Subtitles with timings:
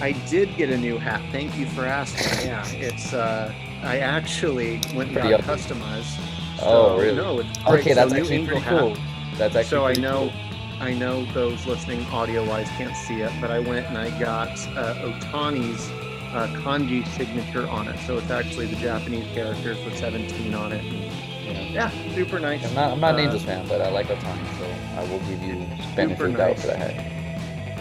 [0.00, 1.22] I did get a new hat.
[1.32, 2.46] Thank you for asking.
[2.48, 5.46] Yeah, it's uh, I actually went and got ugly.
[5.46, 6.18] customized.
[6.62, 7.16] Oh, really?
[7.16, 7.80] No, it's great.
[7.80, 8.94] Okay, that's So actually pretty cool.
[8.94, 9.38] hat.
[9.38, 10.82] That's actually So I know, cool.
[10.86, 14.94] I know those listening audio-wise can't see it, but I went and I got uh,
[14.96, 15.88] Otani's
[16.34, 17.98] uh, kanji signature on it.
[18.06, 20.84] So it's actually the Japanese characters with 17 on it.
[20.84, 21.60] Yeah.
[21.90, 22.64] yeah, super nice.
[22.66, 25.20] I'm not, I'm not an Uh, Angels fan, but I like Otani, so I will
[25.20, 25.54] give you
[25.94, 27.12] benefit of doubt for that hat.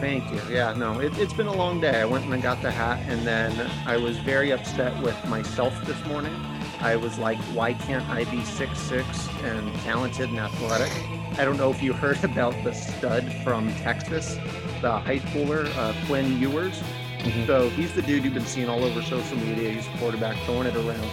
[0.06, 0.40] Thank you.
[0.56, 2.00] Yeah, no, it, it's been a long day.
[2.00, 5.74] I went and I got the hat, and then I was very upset with myself
[5.84, 6.32] this morning.
[6.80, 10.92] I was like, why can't I be six six and talented and athletic?
[11.40, 14.36] I don't know if you heard about the stud from Texas,
[14.80, 16.80] the high schooler, uh, Quinn Ewers.
[17.22, 17.48] Mhm.
[17.48, 19.72] So he's the dude you've been seeing all over social media.
[19.72, 21.10] He's a quarterback throwing it around.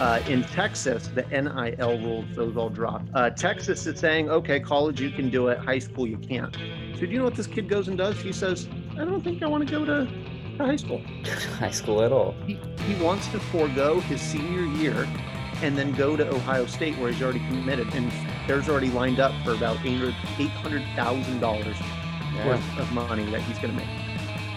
[0.00, 3.08] Uh, in Texas, the NIL rules, those all dropped.
[3.14, 6.54] Uh, Texas is saying, okay, college you can do it, high school you can't.
[6.94, 8.20] So do you know what this kid goes and does?
[8.20, 10.06] He says, I don't think I want to go to,
[10.58, 11.00] to high school.
[11.58, 12.32] High school at all.
[12.46, 15.08] He, he wants to forego his senior year
[15.62, 17.92] and then go to Ohio State where he's already committed.
[17.94, 18.12] And
[18.46, 21.74] there's already lined up for about $800,000
[22.34, 23.88] Yeah, worth of money that he's going to make.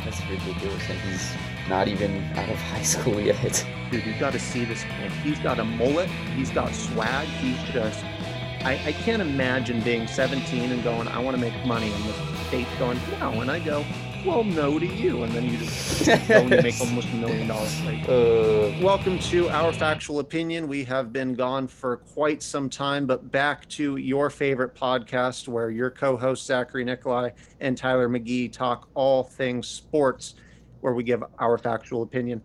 [0.03, 0.87] that's ridiculous.
[0.89, 1.31] And he's
[1.69, 3.65] not even out of high school yet.
[3.91, 5.11] Dude, you got to see this man.
[5.23, 6.09] He's got a mullet.
[6.35, 7.27] He's got swag.
[7.27, 8.03] He's just.
[8.63, 12.13] I, I can't imagine being 17 and going, I want to make money, and the
[12.45, 13.41] state's going, no.
[13.41, 13.83] And I go,
[14.25, 15.23] well, no to you.
[15.23, 17.73] And then you just go and make almost a million dollars.
[18.07, 20.67] Uh, Welcome to Our Factual Opinion.
[20.67, 25.71] We have been gone for quite some time, but back to your favorite podcast where
[25.71, 30.35] your co hosts, Zachary Nikolai and Tyler McGee, talk all things sports,
[30.81, 32.41] where we give our factual opinion.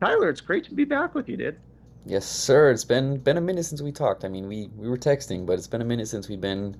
[0.00, 1.58] Tyler, it's great to be back with you, dude.
[2.06, 2.70] yes, sir.
[2.70, 4.24] It's been been a minute since we talked.
[4.24, 6.76] I mean, we we were texting, but it's been a minute since we've been.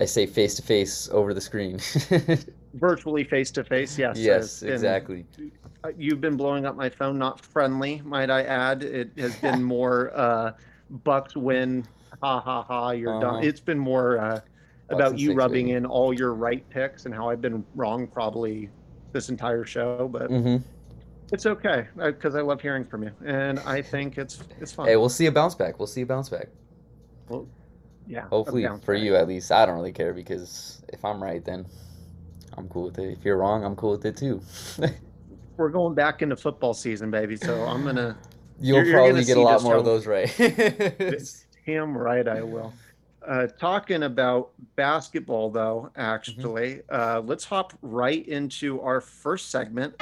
[0.00, 1.78] I say face to face over the screen.
[2.74, 4.16] Virtually face to face, yes.
[4.18, 5.24] yes, been- exactly.
[5.84, 8.82] uh, You've been blowing up my phone, not friendly, might I add.
[8.82, 10.52] It has been more uh,
[11.04, 11.86] Bucks win,
[12.20, 13.34] ha ha ha, you're Uh-huh.
[13.34, 13.44] done.
[13.44, 14.40] It's been more uh,
[14.88, 18.68] about you rubbing in all your right picks and how I've been wrong probably
[19.14, 20.56] this entire show, but hmm
[21.32, 24.86] it's okay because I love hearing from you, and I think it's it's fun.
[24.86, 25.78] Hey, we'll see a bounce back.
[25.78, 26.48] We'll see a bounce back.
[27.28, 27.48] Well,
[28.06, 29.02] yeah, Hopefully for back.
[29.02, 29.50] you at least.
[29.50, 31.64] I don't really care because if I'm right, then
[32.58, 33.10] I'm cool with it.
[33.18, 34.42] If you're wrong, I'm cool with it too.
[35.56, 37.36] We're going back into football season, baby.
[37.36, 38.18] So I'm gonna
[38.60, 40.28] You'll You're- you're gonna probably get a lot more of those right.
[41.66, 42.72] Damn right I will.
[43.26, 49.94] Uh, talking about basketball, though, actually, uh, let's hop right into our first segment.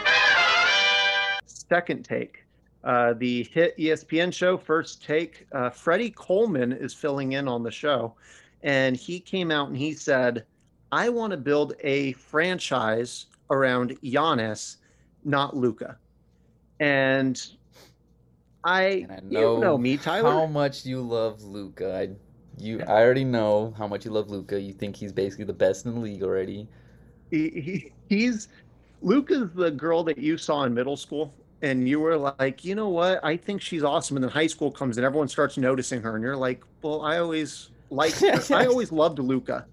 [1.46, 2.44] Second take.
[2.84, 5.46] Uh, the hit ESPN show, First Take.
[5.52, 8.14] Uh, Freddie Coleman is filling in on the show.
[8.62, 10.44] And he came out and he said,
[10.90, 14.76] I want to build a franchise around Giannis,
[15.24, 15.96] not Luka.
[16.80, 17.40] And
[18.64, 20.30] I, And I you know know me, Tyler.
[20.30, 21.96] How much you love Luka.
[21.96, 22.08] I
[22.58, 24.60] you I already know how much you love Luka.
[24.60, 26.68] You think he's basically the best in the league already.
[27.30, 28.48] he, he he's
[29.00, 32.88] Luka's the girl that you saw in middle school and you were like, you know
[32.88, 33.24] what?
[33.24, 34.16] I think she's awesome.
[34.16, 37.18] And then high school comes and everyone starts noticing her and you're like, well, I
[37.18, 38.40] always liked her.
[38.54, 39.66] I always loved Luka.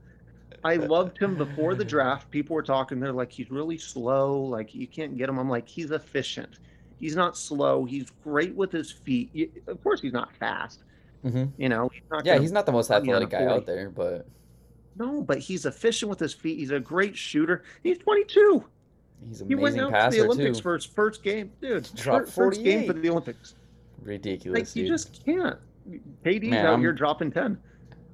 [0.63, 2.29] I loved him before the draft.
[2.31, 5.39] People were talking, they're like, he's really slow, like you can't get him.
[5.39, 6.59] I'm like, he's efficient.
[6.99, 7.85] He's not slow.
[7.85, 9.63] He's great with his feet.
[9.67, 10.83] Of course, he's not fast.
[11.23, 13.47] Hmm You know, he's not Yeah, gonna he's not the most run you on athletic
[13.47, 14.27] guy out there, but
[14.97, 16.59] No, but he's efficient with his feet.
[16.59, 17.63] He's a great shooter.
[17.83, 18.63] He's 22.
[19.27, 20.63] he's amazing He went out to the Olympics too.
[20.63, 21.89] for his first game, dude.
[21.95, 23.55] Dropped first game for the Olympics.
[24.01, 24.91] Ridiculous, Like you dude.
[24.91, 25.57] just can't.
[26.25, 27.57] KD's Man, out I'm- here dropping ten.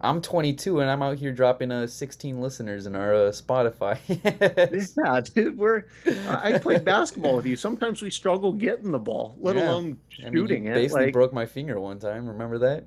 [0.02, 3.98] I'm 22 and I'm out here dropping uh 16 listeners in our uh, Spotify.
[4.08, 5.58] Yeah, dude.
[5.58, 5.86] We're
[6.28, 7.56] I played basketball with you.
[7.56, 9.70] Sometimes we struggle getting the ball, let Yeah.
[9.72, 10.74] alone I mean, shooting it.
[10.74, 12.28] basically Like broke my finger one time.
[12.28, 12.84] Remember that?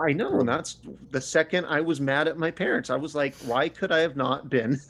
[0.00, 0.78] I know, and that's
[1.10, 2.88] the second I was mad at my parents.
[2.88, 4.80] I was like, why could I have not been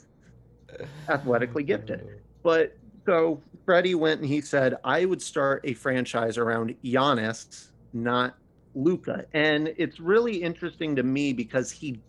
[1.09, 2.07] athletically gifted?
[2.43, 8.35] But so Freddie went and he said, I would start a franchise around Giannis, not
[8.73, 9.25] Luka.
[9.33, 11.99] And it's really interesting to me because he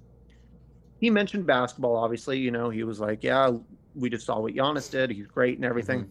[1.01, 2.39] he mentioned basketball, obviously.
[2.39, 3.51] You know, he was like, Yeah,
[3.95, 5.11] we just saw what Giannis did.
[5.11, 6.01] He's great and everything.
[6.01, 6.11] Mm-hmm.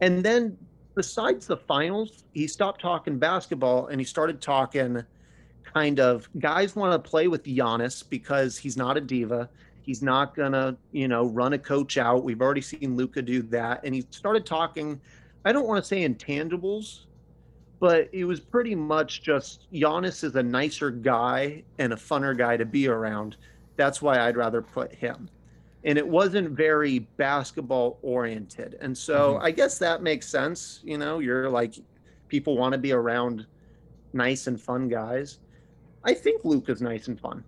[0.00, 0.56] And then
[0.94, 5.02] besides the finals, he stopped talking basketball and he started talking
[5.72, 9.48] kind of guys want to play with Giannis because he's not a diva.
[9.82, 12.24] He's not gonna, you know, run a coach out.
[12.24, 13.80] We've already seen Luka do that.
[13.84, 15.00] And he started talking,
[15.44, 17.04] I don't want to say intangibles,
[17.80, 22.56] but it was pretty much just Giannis is a nicer guy and a funner guy
[22.56, 23.36] to be around.
[23.76, 25.28] That's why I'd rather put him.
[25.84, 28.76] and it wasn't very basketball oriented.
[28.80, 29.42] And so Mhm.
[29.44, 30.80] I guess that makes sense.
[30.84, 31.74] You know, you're like
[32.26, 33.46] people want to be around
[34.12, 35.38] nice and fun guys.
[36.08, 37.44] I think Luke is nice and fun.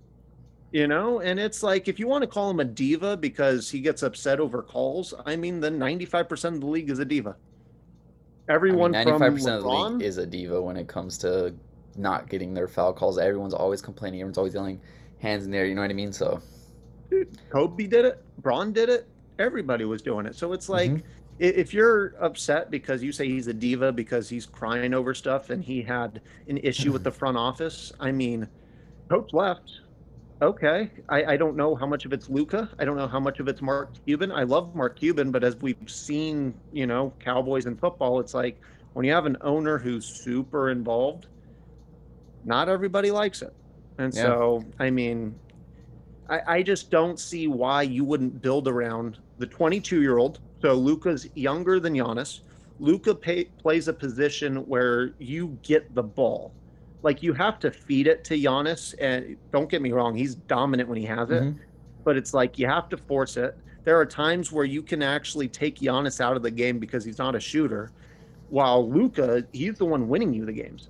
[0.70, 3.80] You know, and it's like if you want to call him a diva because he
[3.80, 7.30] gets upset over calls, I mean, then 95% of the league is a diva.
[7.30, 11.54] I mean, Everyone from 95% of the league is a diva when it comes to
[11.96, 13.18] not getting their foul calls.
[13.18, 14.20] Everyone's always complaining.
[14.20, 14.78] Everyone's always yelling,
[15.20, 15.64] hands in there.
[15.64, 16.12] You know what I mean?
[16.12, 16.42] So,
[17.48, 19.08] Kobe did it, Bron did it,
[19.40, 20.36] everybody was doing it.
[20.36, 21.04] So it's like Mhm.
[21.38, 25.64] if you're upset because you say he's a diva because he's crying over stuff and
[25.64, 28.50] he had an issue with the front office, I mean,
[29.10, 29.70] coach left.
[30.42, 32.70] Okay, I, I don't know how much of it's Luka.
[32.78, 34.32] I don't know how much of it's Mark Cuban.
[34.32, 38.62] I love Mark Cuban, but as we've seen, you know, Cowboys and football, it's like
[38.94, 41.28] when you have an owner who's super involved,
[42.44, 43.54] not everybody likes it.
[43.98, 44.36] And Yeah.
[44.38, 45.40] so, I mean,
[46.30, 50.38] I, I just don't see why you wouldn't build around the 22 year old.
[50.62, 52.40] So Luka's younger than Giannis.
[52.78, 56.52] Luka pay, plays a position where you get the ball.
[57.02, 58.94] Like you have to feed it to Giannis.
[59.00, 61.56] And don't get me wrong, he's dominant when he has it, Mhm.
[62.04, 63.56] but it's like you have to force it.
[63.84, 67.18] There are times where you can actually take Giannis out of the game because he's
[67.18, 67.90] not a shooter,
[68.50, 70.88] while Luka, he's the one winning you the games.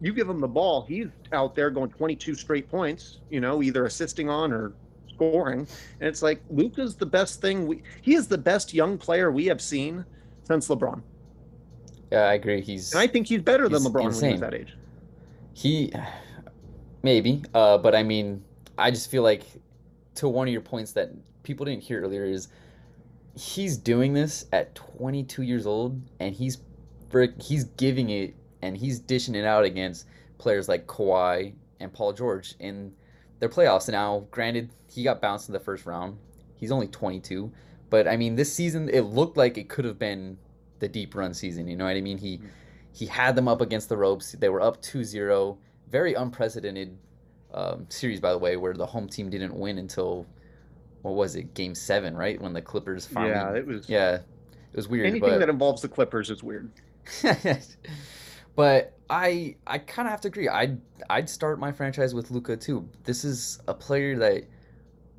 [0.00, 3.86] You give him the ball, he's out there going 22 straight points, you know, either
[3.86, 4.74] assisting on or
[5.08, 5.60] scoring.
[6.00, 9.46] And it's like Luka's the best thing we he is the best young player we
[9.46, 10.04] have seen
[10.42, 11.02] since LeBron.
[12.12, 12.60] yeah, I agree.
[12.60, 14.30] He's And I think he's better than He's LeBron when he insane.
[14.32, 14.76] was that age.
[15.52, 15.92] He,
[17.02, 18.44] maybe, uh, but I mean,
[18.78, 19.42] I just feel like
[20.16, 21.10] to one of your points that
[21.42, 22.48] people didn't hear earlier is
[23.36, 26.58] he's doing this at 22 years old, and he's
[27.10, 28.34] frick, he's giving it
[28.64, 30.06] and he's dishing it out against
[30.38, 32.92] players like Kawhi and Paul George in
[33.38, 33.90] their playoffs.
[33.90, 36.16] Now, granted, he got bounced in the first round.
[36.56, 37.52] He's only 22,
[37.90, 40.38] but I mean, this season it looked like it could have been
[40.78, 41.68] the deep run season.
[41.68, 42.18] You know what I mean?
[42.18, 42.40] He
[42.92, 44.32] he had them up against the ropes.
[44.32, 45.58] They were up 2-0.
[45.90, 46.96] Very unprecedented
[47.52, 50.26] um, series, by the way, where the home team didn't win until
[51.02, 52.40] what was it, Game Seven, right?
[52.40, 53.32] When the Clippers finally.
[53.32, 55.06] Yeah, it was Yeah, it was weird.
[55.06, 55.38] anything but...
[55.38, 56.70] that involves the Clippers is weird.
[58.56, 60.48] but I I kind of have to agree.
[60.48, 60.80] I'd
[61.10, 62.88] I'd start my franchise with Luka too.
[63.04, 64.44] This is a player that,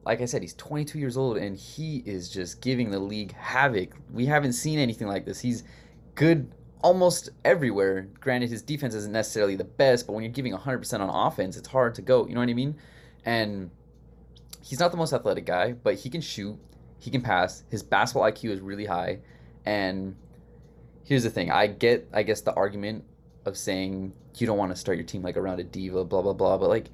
[0.05, 3.95] like I said, he's 22 years old and he is just giving the league havoc.
[4.11, 5.39] We haven't seen anything like this.
[5.39, 5.63] He's
[6.15, 6.51] good
[6.81, 8.07] almost everywhere.
[8.19, 11.67] Granted, his defense isn't necessarily the best, but when you're giving 100% on offense, it's
[11.67, 12.27] hard to go.
[12.27, 12.75] You know what I mean?
[13.25, 13.71] And
[14.61, 16.57] he's not the most athletic guy, but he can shoot.
[16.99, 17.63] He can pass.
[17.69, 19.19] His basketball IQ is really high,
[19.65, 20.15] and
[21.05, 23.03] here's the thing i get i guess the argument
[23.45, 26.33] of saying you don't want to start your team like around a diva blah blah
[26.33, 26.87] blah but like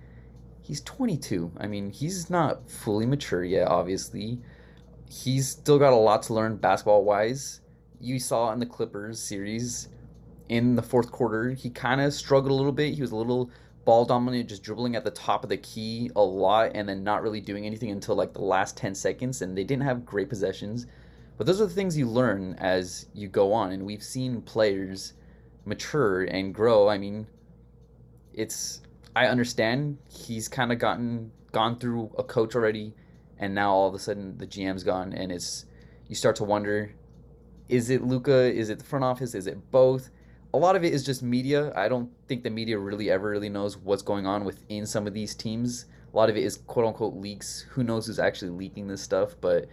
[0.61, 4.39] he's 22 i mean he's not fully mature yet obviously.
[5.09, 7.59] He's still got a lot to learn basketball wise
[7.99, 9.89] you saw in the clippers series
[10.47, 12.93] in the fourth quarter he kind of struggled a little bit.
[12.93, 13.51] He was a little
[13.83, 17.23] ball dominant just dribbling at the top of the key a lot and then not
[17.23, 20.87] really doing anything until like the last 10 seconds and they didn't have great possessions.
[21.37, 25.13] But those are the things you learn as you go on, and we've seen players
[25.65, 26.89] mature and grow.
[26.89, 27.27] I mean,
[28.33, 28.81] it's
[29.15, 32.93] I understand he's kind of gotten gone through a coach already,
[33.37, 35.65] and now all of a sudden the GM's gone, and it's
[36.07, 36.93] you start to wonder,
[37.69, 38.51] is it Luka?
[38.53, 39.33] Is it the front office?
[39.33, 40.09] Is it both?
[40.53, 41.71] A lot of it is just media.
[41.75, 45.13] I don't think the media really ever really knows what's going on within some of
[45.13, 45.85] these teams.
[46.13, 47.65] A lot of it is quote unquote leaks.
[47.69, 49.35] Who knows who's actually leaking this stuff?
[49.39, 49.67] But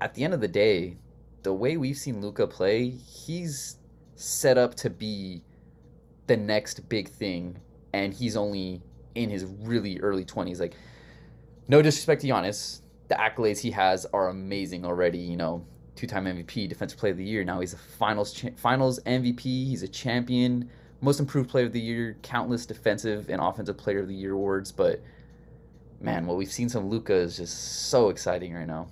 [0.00, 0.96] at the end of the day,
[1.42, 3.76] the way we've seen Luka play, he's
[4.16, 5.42] set up to be
[6.26, 7.58] the next big thing,
[7.92, 8.82] and he's only
[9.14, 10.60] in his really early 20s.
[10.60, 10.74] Like,
[11.68, 15.18] no disrespect to Giannis, the accolades he has are amazing already.
[15.18, 15.66] You know,
[15.96, 17.44] two-time MVP, Defensive Player of the Year.
[17.44, 19.42] Now he's a Finals cha- Finals MVP.
[19.42, 24.08] He's a champion, Most Improved Player of the Year, countless Defensive and Offensive Player of
[24.08, 24.72] the Year awards.
[24.72, 25.02] But
[26.00, 28.88] man, what we've seen from Luka is just so exciting right now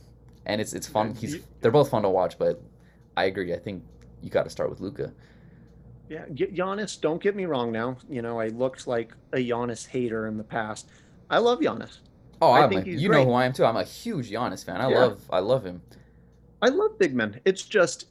[0.46, 1.14] and it's it's fun.
[1.14, 2.60] He's they're both fun to watch, but
[3.16, 3.52] I agree.
[3.52, 3.84] I think
[4.22, 5.12] you got to start with Luka.
[6.08, 7.00] Yeah, Gi- Giannis.
[7.00, 7.72] Don't get me wrong.
[7.72, 10.88] Now, you know, I looked like a Giannis hater in the past.
[11.30, 11.98] I love Giannis.
[12.40, 13.18] Oh, I I'm think a, you great.
[13.18, 13.64] know who I am too.
[13.64, 14.80] I'm a huge Giannis fan.
[14.80, 14.98] I Yeah.
[14.98, 15.80] love I love him.
[16.60, 17.40] I love big men.
[17.44, 18.06] It's just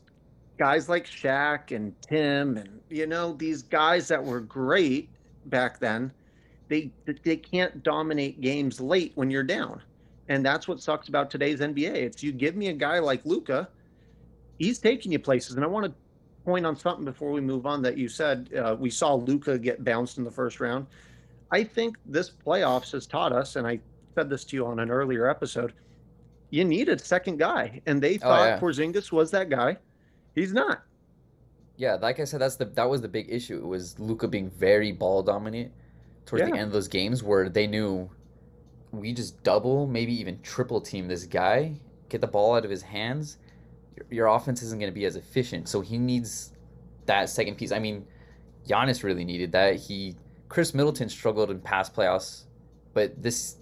[0.58, 5.10] guys like Shaq and Tim, and you know these guys that were great
[5.48, 6.12] back then.
[6.70, 6.92] They
[7.26, 9.82] they can't dominate games late when you're down,
[10.30, 11.94] and that's what sucks about today's NBA.
[11.94, 13.68] It's you give me a guy like Luka,
[14.62, 15.56] he's taking you places.
[15.56, 15.94] And I want to
[16.46, 19.84] point on something before we move on that you said uh, we saw Luka get
[19.84, 20.86] bounced in the first round.
[21.52, 23.80] I think this playoffs has taught us, and I
[24.16, 25.74] said this to you on an earlier episode.
[26.52, 28.60] you need a second guy, and they thought Oh, yeah.
[28.60, 29.78] Porzingis was that guy.
[30.36, 30.84] He's not.
[31.78, 33.58] Yeah, like I said, that's the that was the big issue.
[33.58, 35.72] It was Luka being very ball dominant
[36.26, 38.10] towards the end of those games where they knew
[38.92, 41.74] we just double, maybe even triple team this guy,
[42.10, 43.38] get the ball out of his hands.
[44.10, 46.54] Your, offense isn't going to be as efficient, so he needs
[47.06, 47.72] that second piece.
[47.72, 48.06] I mean,
[48.68, 49.76] Giannis really needed that.
[49.76, 50.16] He
[50.50, 52.44] Khris Middleton struggled in past playoffs,
[52.94, 53.58] but this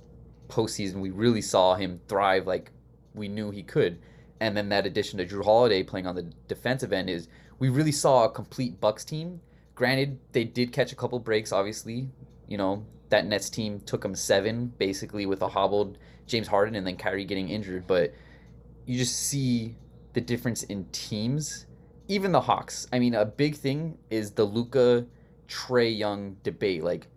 [0.47, 2.71] postseason we really saw him thrive like
[3.13, 3.99] we knew he could.
[4.39, 7.27] And then that addition to Jrue Holiday playing on the defensive end is
[7.59, 9.41] we really saw a complete Bucks team.
[9.75, 12.09] Granted, they did catch a couple breaks, obviously.
[12.47, 16.87] You know, that Nets team took them seven, basically, with a hobbled James Harden and
[16.87, 17.85] then Kyrie getting injured.
[17.85, 18.13] But
[18.85, 19.75] you just see
[20.13, 21.65] the difference in teams.
[22.07, 22.87] Even the Hawks.
[22.91, 25.05] I mean, a big thing is the Luka
[25.47, 26.83] Trae Young debate.
[26.83, 27.07] Like,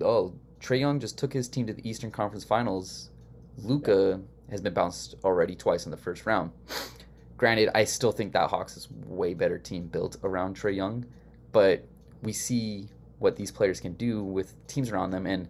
[0.00, 3.10] oh, Trae Young just took his team to the Eastern Conference Finals.
[3.58, 6.50] Luka has been bounced already twice in the first round.
[7.36, 11.06] Granted, I still think that Hawks is way better team built around Trae Young,
[11.52, 11.86] but
[12.22, 12.88] we see
[13.18, 15.48] what these players can do with teams around them, and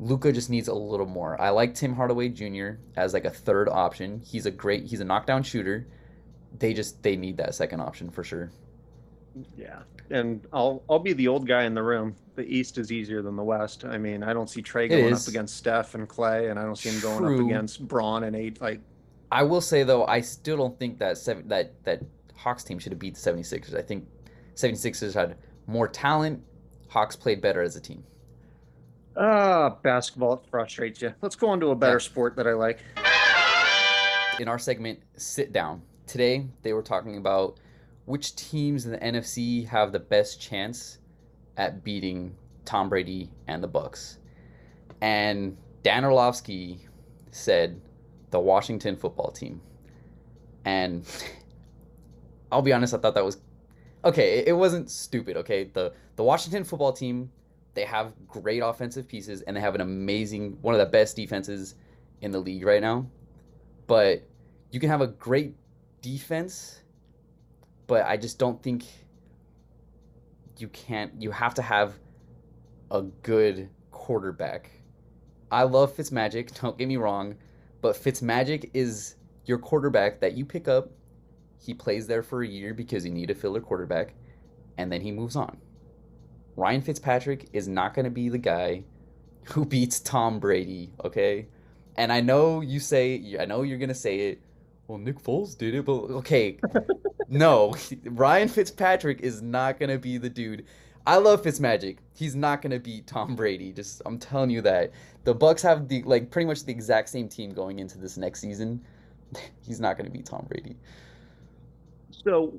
[0.00, 1.38] Luka just needs a little more.
[1.40, 2.70] I like Tim Hardaway Jr.
[2.96, 4.22] as like a third option.
[4.24, 5.86] He's a great, he's a knockdown shooter.
[6.58, 8.50] They just they need that second option for sure.
[9.56, 9.80] Yeah,
[10.10, 12.16] and I'll I'll be the old guy in the room.
[12.34, 13.84] The East is easier than the West.
[13.84, 16.76] I mean, I don't see Trae going up against Steph and Klay, and I don't
[16.76, 18.60] see him going up against Bron and AD.
[18.60, 18.80] Like,
[19.30, 22.02] I will say though, I still don't think that seven, that that
[22.34, 23.76] Hawks team should have beat the 76ers.
[23.76, 24.06] I think
[24.54, 26.42] 76ers had more talent.
[26.88, 28.02] Hawks played better as a team.
[29.16, 31.14] Ah, basketball it frustrates you.
[31.20, 31.98] Let's go on to a better Yeah.
[31.98, 32.78] sport that I like.
[34.38, 37.58] in our segment sit down today they were talking about
[38.06, 40.96] which teams in the nfc have the best chance
[41.58, 44.16] at beating tom brady and the bucs
[45.02, 46.80] and dan orlovsky
[47.32, 47.78] said
[48.30, 49.60] the washington football team
[50.64, 51.04] and
[52.50, 53.36] i'll be honest i thought that was
[54.06, 57.30] okay it- it wasn't stupid okay the the washington football team
[57.74, 61.74] they have great offensive pieces and they have an amazing one of the best defenses
[62.20, 63.06] in the league right now
[63.86, 64.22] but
[64.70, 65.56] you can have a great
[66.00, 66.80] defense,
[67.86, 68.84] but I just don't think
[70.58, 71.12] you can't.
[71.20, 71.98] You have to have
[72.90, 74.70] a good quarterback.
[75.50, 76.60] I love Fitzmagic.
[76.60, 77.34] Don't get me wrong,
[77.80, 80.90] but Fitzmagic is your quarterback that you pick up.
[81.58, 84.14] He plays there for a year because you need a filler quarterback,
[84.78, 85.58] and then he moves on.
[86.56, 88.84] Ryan Fitzpatrick is not going to be the guy
[89.44, 90.92] who beats Tom Brady.
[91.04, 91.46] Okay.
[91.96, 94.40] And I know you say, I know you're gonna say it.
[94.88, 96.58] Well, Nick Foles did it, but okay,
[97.28, 100.64] no, Ryan Fitzpatrick is not gonna be the dude.
[101.06, 101.98] I love Fitzmagic.
[102.14, 103.72] He's not gonna beat Tom Brady.
[103.72, 104.92] Just I'm telling you that
[105.24, 108.40] the Bucs have the like pretty much the exact same team going into this next
[108.40, 108.80] season.
[109.60, 110.76] He's not gonna beat Tom Brady.
[112.10, 112.58] So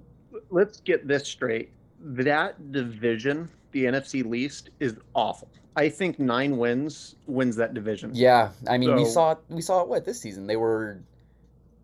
[0.50, 1.72] let's get this straight.
[2.00, 5.50] That division, the NFC least, is awful.
[5.76, 8.12] I think nine wins wins that division.
[8.14, 10.46] Yeah, I mean we saw we saw it what this season.
[10.48, 11.00] They were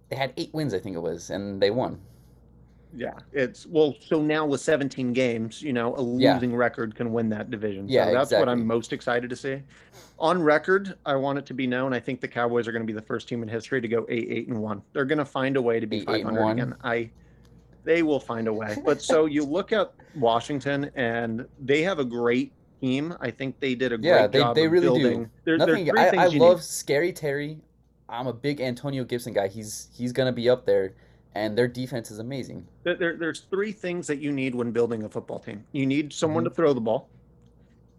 [0.10, 2.00] they had eight wins, I think it was, and they won.
[2.94, 3.96] Yeah, it's well.
[4.06, 6.34] So now with 17 games, you know, a Yeah.
[6.34, 7.88] losing record can win that division.
[7.88, 9.62] Yeah, so that's what I'm most excited to see.
[10.20, 11.94] On record, I want it to be known.
[11.94, 14.06] I think the Cowboys are going to be the first team in history to go
[14.10, 14.82] eight, eight, and one.
[14.94, 16.52] They're going to find a way to be Eight, eight, and 500 one.
[16.60, 16.76] again.
[16.84, 17.10] I,
[17.88, 18.76] they will find a way.
[18.86, 22.52] But so you look at Washington, and they have a great
[22.82, 23.16] team.
[23.22, 24.56] I think they did a great Yeah, they- job.
[24.56, 25.30] they really do.
[25.46, 25.98] There, Nothing.
[25.98, 26.64] I, I love need.
[26.64, 27.60] Scary Terry.
[28.10, 29.48] I'm a big Antonio Gibson guy.
[29.48, 30.94] He's he's gonna be up there,
[31.34, 32.68] and their defense is amazing.
[32.84, 35.64] There, there- there's three things that you need when building a football team.
[35.72, 36.50] You need someone Mhm.
[36.50, 37.08] to throw the ball.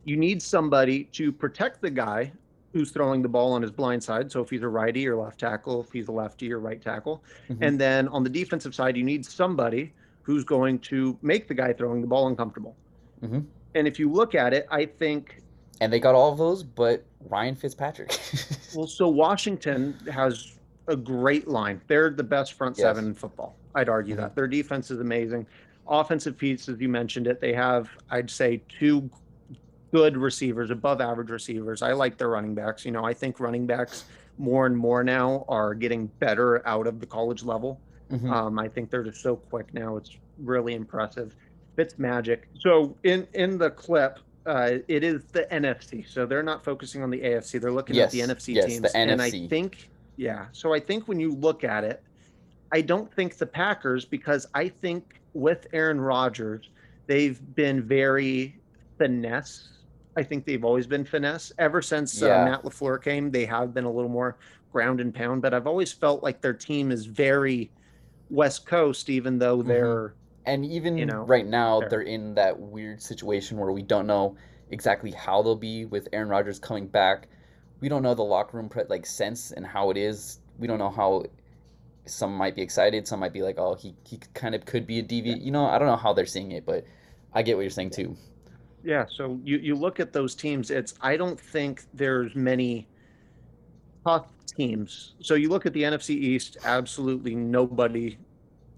[0.04, 2.32] You need somebody to protect the guy
[2.72, 4.30] who's throwing the ball on his blind side.
[4.30, 7.22] So if he's a righty or left tackle, if he's a lefty or right tackle.
[7.48, 7.58] Mhm.
[7.62, 11.72] And then on the defensive side, you need somebody who's going to make the guy
[11.72, 12.76] throwing the ball uncomfortable.
[13.22, 13.44] Mhm.
[13.74, 15.42] And if you look at it, I think
[15.80, 18.10] And they got all of those, but Ryan Fitzpatrick.
[18.74, 20.56] well, so Washington has
[20.88, 21.80] a great line.
[21.86, 22.82] They're the best front Yes.
[22.82, 23.54] seven in football.
[23.76, 24.18] I'd argue Mhm.
[24.18, 25.46] that their defense is amazing.
[25.86, 27.40] Offensive pieces, you mentioned it.
[27.40, 29.08] They have, I'd say, two
[29.92, 31.82] good receivers, above average receivers.
[31.82, 32.84] I like their running backs.
[32.84, 34.04] You know, I think running backs
[34.38, 37.80] more and more now are getting better out of the college level.
[38.10, 38.30] Mhm.
[38.30, 39.96] Um, I think they're just so quick now.
[39.96, 41.34] It's really impressive.
[41.76, 42.48] It's magic.
[42.60, 46.04] So in in the clip, uh, it is the NFC.
[46.08, 47.58] So they're not focusing on the AFC.
[47.58, 48.80] They're looking at the Yes, NFC yes, teams.
[48.82, 50.46] the And I think, yeah.
[50.52, 52.02] So I think when you look at it,
[52.72, 56.70] I don't think the Packers because I think with Aaron Rodgers,
[57.06, 58.56] they've been very
[58.98, 59.68] finesse.
[60.18, 62.34] I think they've always been finesse ever since Yeah.
[62.34, 63.30] uh, Matt Lafleur came.
[63.30, 64.38] They have been a little more
[64.72, 67.72] ground and pound, but I've always felt like their team is very
[68.30, 69.68] West Coast, even though Mm-hmm.
[69.68, 70.14] they're
[70.46, 71.88] And even You know, right now, there.
[71.88, 74.36] they're in that weird situation where we don't know
[74.70, 77.28] exactly how they'll be with Aaron Rodgers coming back.
[77.80, 80.40] We don't know the locker room pre- like sense and how it is.
[80.58, 81.24] We don't know how
[82.06, 84.98] some might be excited, some might be like, "Oh, he he kind of could be
[84.98, 86.84] a deviant." You know, I don't know how they're seeing it, but
[87.32, 88.16] I get what you're saying too.
[88.84, 92.86] Yeah, so you you look at those teams, it's I don't think there's many
[94.06, 95.14] tough teams.
[95.20, 98.18] So you look at the NFC East, absolutely nobody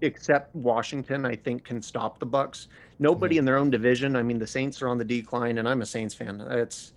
[0.01, 2.67] except Washington I think can stop the Bucs.
[2.97, 3.39] Nobody Mhm.
[3.39, 4.15] in their own division.
[4.15, 6.41] I mean, the Saints are on the decline and I'm a Saints fan.
[6.49, 6.93] It's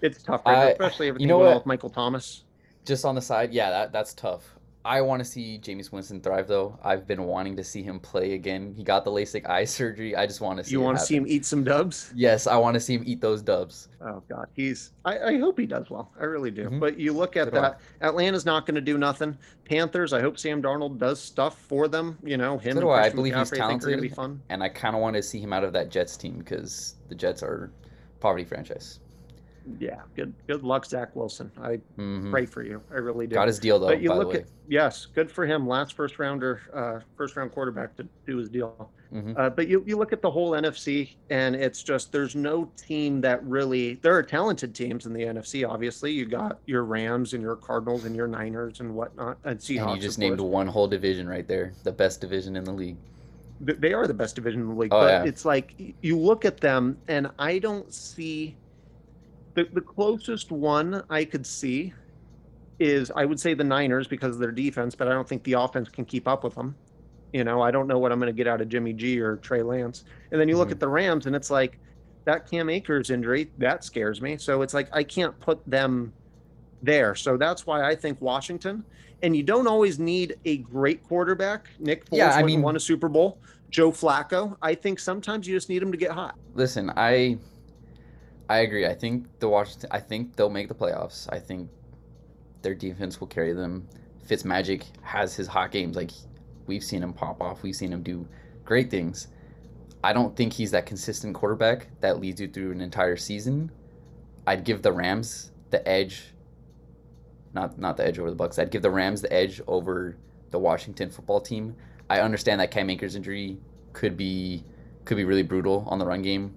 [0.00, 1.60] it's tough right I- especially everything know going on what?
[1.62, 2.44] with Michael Thomas.
[2.86, 4.56] Just on the side, yeah, that that's tough.
[4.86, 6.78] I want to see Jameis Winston thrive though.
[6.82, 8.74] I've been wanting to see him play again.
[8.76, 10.14] He got the LASIK eye surgery.
[10.14, 12.12] I just want to see You want to see him eat some dubs?
[12.14, 13.88] Yes, I want to see him eat those dubs.
[14.02, 14.92] Oh God, he's.
[15.06, 16.12] I, I hope he does well.
[16.20, 16.68] I really do.
[16.68, 16.80] Mhm.
[16.80, 17.50] But you look at I.
[17.60, 17.80] that.
[18.02, 19.38] Atlanta's not going to do nothing.
[19.64, 20.12] Panthers.
[20.12, 22.18] I hope Sam Darnold does stuff for them.
[22.22, 22.72] You know him.
[22.74, 23.08] So and do I.
[23.08, 24.16] Believe he's McCaffrey, I think are going to be talented.
[24.16, 24.42] fun.
[24.50, 27.14] and I kind of want to see him out of that Jets team because the
[27.14, 27.72] Jets are
[28.20, 29.00] poverty franchise.
[29.78, 30.02] Yeah.
[30.14, 30.34] Good.
[30.46, 31.50] Good luck, Zach Wilson.
[31.56, 32.82] I hmm pray for you.
[32.90, 33.34] I really do.
[33.34, 35.66] Got his deal though, but you by the look at yes, good for him.
[35.66, 38.92] Last first rounder, uh, first round quarterback to do his deal.
[39.10, 42.72] hmm Uh, but you, you look at the whole NFC, and it's just there's no
[42.76, 43.94] team that really.
[44.02, 45.68] There are talented teams in the NFC.
[45.68, 49.92] Obviously, you got your Rams and your Cardinals and your Niners and whatnot, and Seahawks.
[49.92, 52.98] And you just named one whole division right there, the best division in the league.
[53.60, 55.22] They are the best division in the league, Oh, but yeah.
[55.24, 58.58] it's like you look at them, and I don't see
[59.54, 61.92] the the closest one I could see
[62.80, 65.52] is I would say the Niners because of their defense, but I don't think the
[65.54, 66.74] offense can keep up with them.
[67.32, 69.36] You know, I don't know what I'm going to get out of Jimmy G or
[69.36, 70.04] Trey Lance.
[70.32, 70.72] And then you look Mhm.
[70.72, 71.78] at the Rams, and it's like
[72.24, 74.36] that Cam Akers injury that scares me.
[74.38, 76.12] So it's like I can't put them
[76.82, 77.14] there.
[77.14, 78.84] So that's why I think Washington.
[79.22, 81.68] And you don't always need a great quarterback.
[81.78, 83.38] Nick Foles Yeah, I mean- won a Super Bowl.
[83.70, 84.56] Joe Flacco.
[84.62, 86.36] I think sometimes you just need him to get hot.
[86.54, 87.38] Listen, I
[88.48, 88.86] I agree.
[88.86, 91.28] I think the Washington I think they'll make the playoffs.
[91.32, 91.70] I think
[92.62, 93.88] their defense will carry them.
[94.28, 95.96] Fitzmagic has his hot games.
[95.96, 96.10] Like
[96.66, 97.62] we've seen him pop off.
[97.62, 98.26] We've seen him do
[98.64, 99.28] great things.
[100.02, 103.70] I don't think he's that consistent quarterback that leads you through an entire season.
[104.46, 106.34] I'd give the Rams the edge.
[107.54, 108.58] Not not the edge over the Bucs.
[108.58, 110.16] I'd give the Rams the edge over
[110.50, 111.74] the Washington football team.
[112.10, 113.58] I understand that Cam Akers injury
[113.94, 114.64] could be
[115.04, 116.54] could be really brutal on the run game.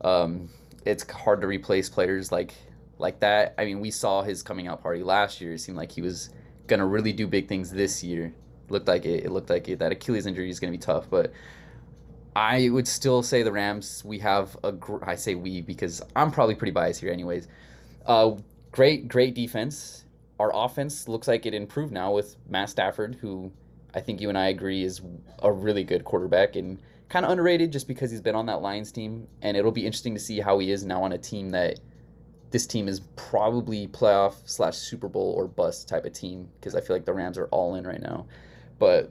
[0.00, 0.48] Um,
[0.84, 2.54] it's hard to replace players like
[2.98, 3.54] like that.
[3.58, 5.54] I mean, we saw his coming out party last year.
[5.54, 6.30] It seemed like he was
[6.66, 8.34] gonna really do big things this year.
[8.68, 9.24] Looked like it.
[9.24, 9.78] It looked like it.
[9.78, 11.32] That Achilles injury is gonna be tough, but
[12.36, 14.02] I would still say the Rams.
[14.04, 14.72] We have a.
[14.72, 17.48] Gr- I say we because I'm probably pretty biased here, anyways.
[18.06, 18.32] Uh,
[18.72, 20.04] great, great defense.
[20.38, 23.52] Our offense looks like it improved now with Matt Stafford, who
[23.94, 25.00] I think you and I agree is
[25.42, 28.92] a really good quarterback and kind of underrated just because he's been on that Lions
[28.92, 29.26] team.
[29.42, 31.80] And it'll be interesting to see how he is now on a team that
[32.50, 36.80] this team is probably playoff slash Super Bowl or bust type of team because I
[36.80, 38.26] feel like the Rams are all in right now.
[38.78, 39.10] But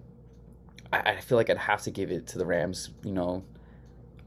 [0.94, 2.92] I, I feel like I'd have to give it to the Rams.
[3.04, 3.44] You know,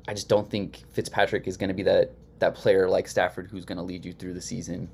[0.07, 3.64] I just don't think Fitzpatrick is going to be that that player like Stafford who's
[3.64, 4.90] going to lead you through the season.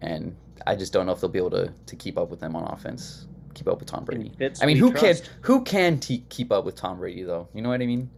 [0.00, 0.34] And
[0.66, 2.64] I just don't know if they'll be able to to keep up with them on
[2.64, 4.32] offense, keep up with Tom Brady.
[4.60, 7.48] I mean, we who can who can te- keep up with Tom Brady though?
[7.54, 8.10] You know what I mean?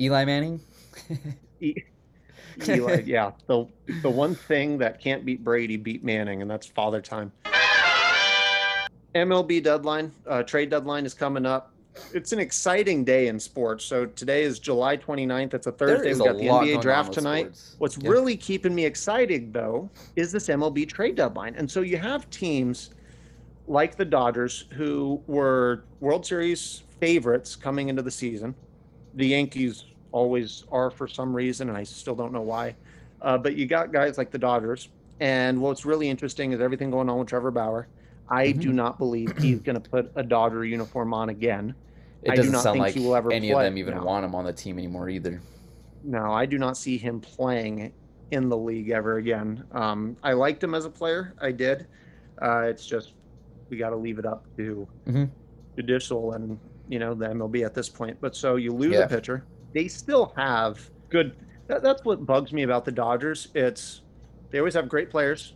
[0.00, 0.60] Eli Manning.
[2.68, 3.66] Eli, yeah, the
[4.02, 7.32] the one thing that can't beat Brady beat Manning, and that's father time.
[9.14, 11.72] MLB deadline, uh, trade deadline is coming up.
[12.14, 13.84] It's an exciting day in sports.
[13.84, 15.54] So today is July 29th.
[15.54, 16.14] It's a Thursday.
[16.14, 17.56] We a got the NBA draft tonight.
[17.56, 17.74] sports.
[17.78, 18.10] What's Yeah.
[18.10, 21.56] really keeping me excited though is this MLB trade deadline.
[21.56, 22.90] And so you have teams
[23.70, 28.52] like the Dodgers who were World Series favorites coming into the season.
[29.14, 32.74] The Yankees always are for some reason, and I still don't know why.
[33.22, 34.88] Uh, but you got guys like the Dodgers.
[35.20, 37.86] And what's really interesting is everything going on with Trevor Bauer.
[38.28, 38.74] I do Mhm.
[38.74, 41.74] not believe he's going to put a Dodger uniform on again.
[42.22, 43.64] It I do doesn't sound think like he will ever any of play.
[43.66, 44.04] them even No.
[44.04, 45.40] want him on the team anymore either.
[46.02, 47.92] No, I do not see him playing
[48.32, 49.62] in the league ever again.
[49.72, 51.34] Um, I liked him as a player.
[51.40, 51.86] I did.
[52.42, 53.12] Uh, it's just
[53.70, 55.30] we got to leave it up to Mhm.
[55.76, 58.18] judicial and you know the MLB at this point.
[58.20, 59.04] But so you lose Yeah.
[59.04, 59.44] a pitcher.
[59.72, 61.36] They still have good.
[61.68, 63.48] That, that's what bugs me about the Dodgers.
[63.54, 64.02] It's
[64.50, 65.54] they always have great players,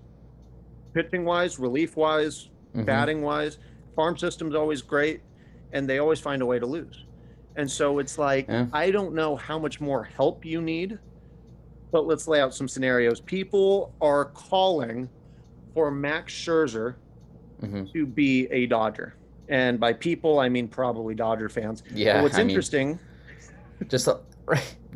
[0.94, 2.86] pitching wise, relief wise, Mhm.
[2.86, 3.58] batting wise.
[3.96, 5.20] Farm system's always great,
[5.72, 7.04] and they always find a way to lose.
[7.56, 8.66] And so it's like Yeah.
[8.72, 10.98] I don't know how much more help you need,
[11.90, 13.20] but let's lay out some scenarios.
[13.20, 15.08] People are calling
[15.72, 16.94] for Max Scherzer
[17.66, 17.92] Mhm.
[17.92, 19.14] to be a Dodger.
[19.48, 21.82] And by people, I mean probably Dodger fans.
[21.82, 22.98] But Yeah, what's I mean, interesting,
[23.88, 24.16] just uh,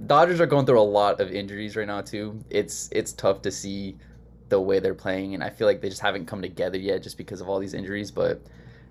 [0.06, 2.38] Dodgers are going through a lot of injuries right now too.
[2.50, 3.96] It's it's tough to see
[4.48, 7.18] the way they're playing, and I feel like they just haven't come together yet, just
[7.18, 8.10] because of all these injuries.
[8.10, 8.40] But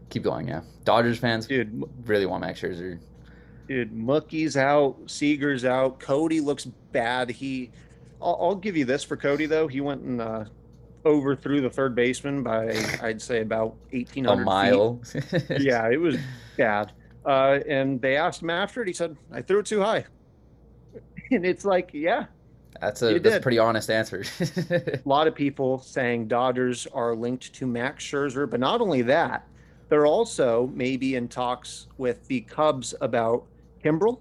[0.09, 0.61] keep going, yeah.
[0.83, 2.99] Dodgers fans dude, really want Max Scherzer.
[3.67, 7.29] dude, Mookie's out, Seager's out, Cody looks bad.
[7.31, 7.71] He,
[8.21, 9.67] I'll, I'll give you this for Cody though.
[9.67, 10.45] He went and uh,
[11.07, 15.01] overthrew the third baseman by I'd say about eighteen A mile.
[15.59, 16.17] Yeah, it was
[16.57, 16.91] bad.
[17.25, 18.87] Uh, and they asked him after it.
[18.87, 20.05] He said, "I threw it too high."
[21.29, 22.27] And it's like, yeah,
[22.79, 24.23] That's a that's a pretty honest answer.
[24.69, 29.45] a lot of people saying Dodgers are linked to Max Scherzer, but not only that,
[29.89, 33.43] they're also maybe in talks with the Cubs about
[33.83, 34.19] Kimbrel,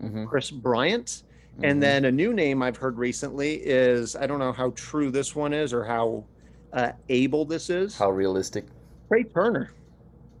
[0.00, 1.24] hmm Kris Bryant,
[1.62, 5.34] and then a new name I've heard recently is I don't know how true this
[5.34, 6.24] one is or how
[6.72, 7.96] uh, able this is.
[7.96, 8.66] how realistic?
[9.08, 9.72] Trea Turner.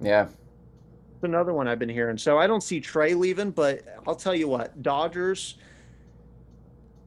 [0.00, 2.18] Yeah, It's another one I've been hearing.
[2.18, 5.56] So I don't see Trey leaving, but I'll tell you what, Dodgers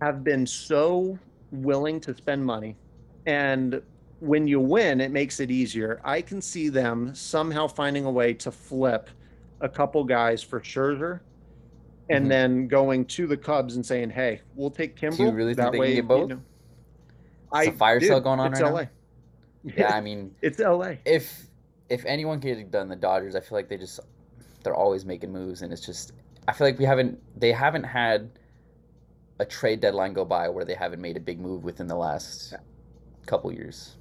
[0.02, 1.20] have been so
[1.52, 2.76] willing to spend money.
[3.28, 3.82] And
[4.20, 6.02] when you win, it makes it easier.
[6.04, 9.10] I can see them somehow finding a way to flip
[9.62, 11.20] a couple guys for Scherzer
[12.10, 12.30] and Mhm.
[12.30, 15.18] then going to the Cubs and saying, hey, we'll take Kimbrel.
[15.18, 16.32] Do you really think that they can get both?
[17.52, 18.90] I It's a fire sale going on it's right now?
[19.76, 19.94] Yeah.
[19.94, 20.96] I mean, it's LA.
[21.06, 21.46] if
[21.90, 24.00] if anyone could have done the Dodgers, I feel like they just
[24.64, 26.14] they're always making moves, and it's just
[26.48, 28.30] I feel like we haven't they haven't had
[29.40, 32.54] a trade deadline go by where they haven't made a big move within the last
[33.26, 33.98] couple years.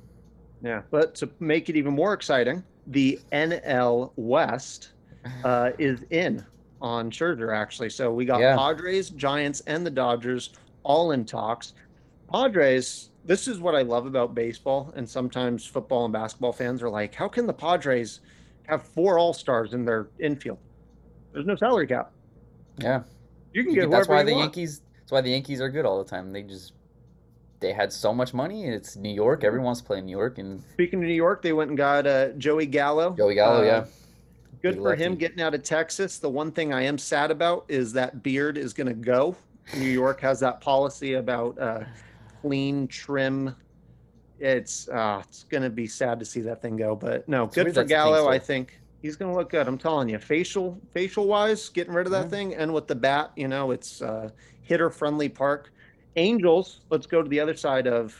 [0.62, 4.92] Yeah, but to make it even more exciting, the NL West
[5.44, 6.44] uh, is in
[6.80, 7.90] on Scherzer actually.
[7.90, 8.56] So we got Yeah.
[8.56, 10.50] Padres, Giants, and the Dodgers
[10.84, 11.74] all in talks.
[12.32, 13.10] Padres.
[13.24, 17.14] This is what I love about baseball, and sometimes football and basketball fans are like,
[17.14, 18.20] "How can the Padres
[18.64, 20.58] have four All Stars in their infield?
[21.32, 22.10] There's no salary cap.
[22.78, 23.02] Yeah,
[23.52, 24.80] You can get could- that's why you the want." Yankees.
[25.00, 26.32] That's why the Yankees are good all the time.
[26.32, 26.72] They just
[27.60, 29.42] they had so much money, it's New York.
[29.42, 31.76] Everyone wants to play in New York, and Speaking of New York, they went and
[31.76, 33.14] got uh, Joey Gallo.
[33.16, 33.84] Joey Gallo, Uh, yeah,
[34.62, 36.18] Good for him getting out of Texas.
[36.18, 39.36] The one thing I am sad about is that beard is going to go.
[39.76, 41.84] New York has that policy about uh,
[42.42, 43.54] clean trim.
[44.38, 47.74] It's uh, it's going to be sad to see that thing go, but no, good
[47.74, 48.28] for Gallo.
[48.28, 49.66] I think he's going to look good.
[49.66, 53.32] I'm telling you, facial facial wise, getting rid of that thing, and with the bat,
[53.36, 54.30] you know, it's uh,
[54.62, 55.72] hitter friendly park.
[56.16, 56.80] Angels.
[56.90, 58.16] Let's go to the other side of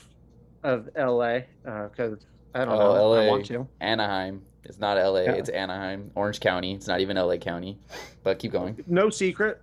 [0.64, 3.12] of LA because I don't Oh, know.
[3.14, 3.29] I LA.
[3.29, 3.66] want to.
[3.81, 4.42] Anaheim.
[4.64, 5.21] It's not LA.
[5.21, 5.33] Yeah.
[5.33, 6.75] It's Anaheim, Orange County.
[6.75, 7.79] It's not even LA County.
[8.23, 8.83] But keep going.
[8.87, 9.62] no secret,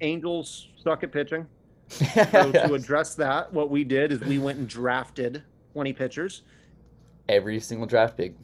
[0.00, 1.46] Angels suck at pitching.
[1.88, 2.02] So
[2.52, 6.42] to address that, what we did is we went and drafted 20 pitchers.
[7.28, 8.34] Every single draft pick.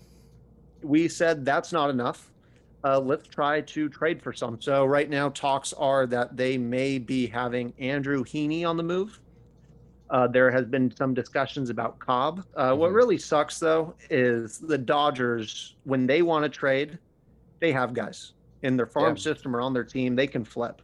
[0.82, 2.30] We said that's not enough.
[2.82, 4.60] Uh, let's try to trade for some.
[4.60, 9.20] So right now, talks are that they may be having Andrew Heaney on the move.
[10.10, 12.44] Uh, there has been some discussions about Cobb.
[12.56, 12.94] Uh, What Mhm.
[12.96, 16.98] really sucks though is the Dodgers when they want to trade,
[17.60, 19.20] they have guys in their farm Yeah.
[19.22, 20.16] system or on their team.
[20.16, 20.82] They can flip.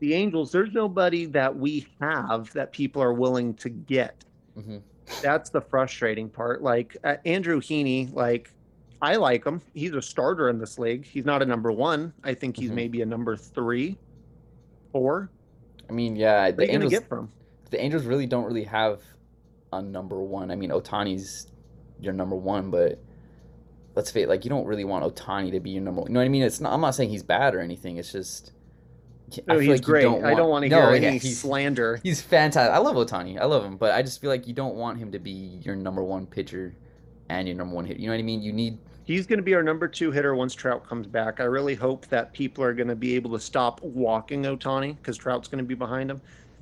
[0.00, 4.24] The Angels, there's nobody that we have that people are willing to get.
[4.54, 4.78] hmm
[5.22, 6.62] That's the frustrating part.
[6.62, 8.52] Like uh, Andrew Heaney, like
[9.02, 9.60] I like him.
[9.74, 11.04] He's a starter in this league.
[11.06, 12.12] He's not a number one.
[12.24, 12.74] I think he's Mhm.
[12.74, 13.96] maybe a number three,
[14.92, 15.30] four.
[15.88, 16.90] I mean, yeah, What the Angels.
[16.92, 17.30] get from?
[17.70, 19.00] The Angels really don't really have
[19.72, 20.50] a number one.
[20.50, 21.46] I mean, Otani's
[22.00, 22.98] your number one, but
[23.94, 26.00] let's face it, like you don't really want Otani to be your number.
[26.02, 26.10] One.
[26.10, 26.42] You know what I mean?
[26.42, 26.72] It's not.
[26.72, 27.96] I'm not saying he's bad or anything.
[27.98, 28.52] It's just.
[29.48, 30.02] I feel he's like great.
[30.02, 32.00] don't want, I don't want to No, hear yeah, any he's slander.
[32.02, 32.74] he's fantastic.
[32.74, 33.40] I love Otani.
[33.40, 35.76] I love him, but I just feel like you don't want him to be your
[35.76, 36.74] number one pitcher
[37.28, 37.98] and your number one hit.
[37.98, 38.42] You know what I mean?
[38.42, 38.78] You need.
[39.04, 41.38] He's going to be our number two hitter once Trout comes back.
[41.38, 45.16] I really hope that people are going to be able to stop walking Otani because
[45.16, 46.20] Trout's going to be behind him.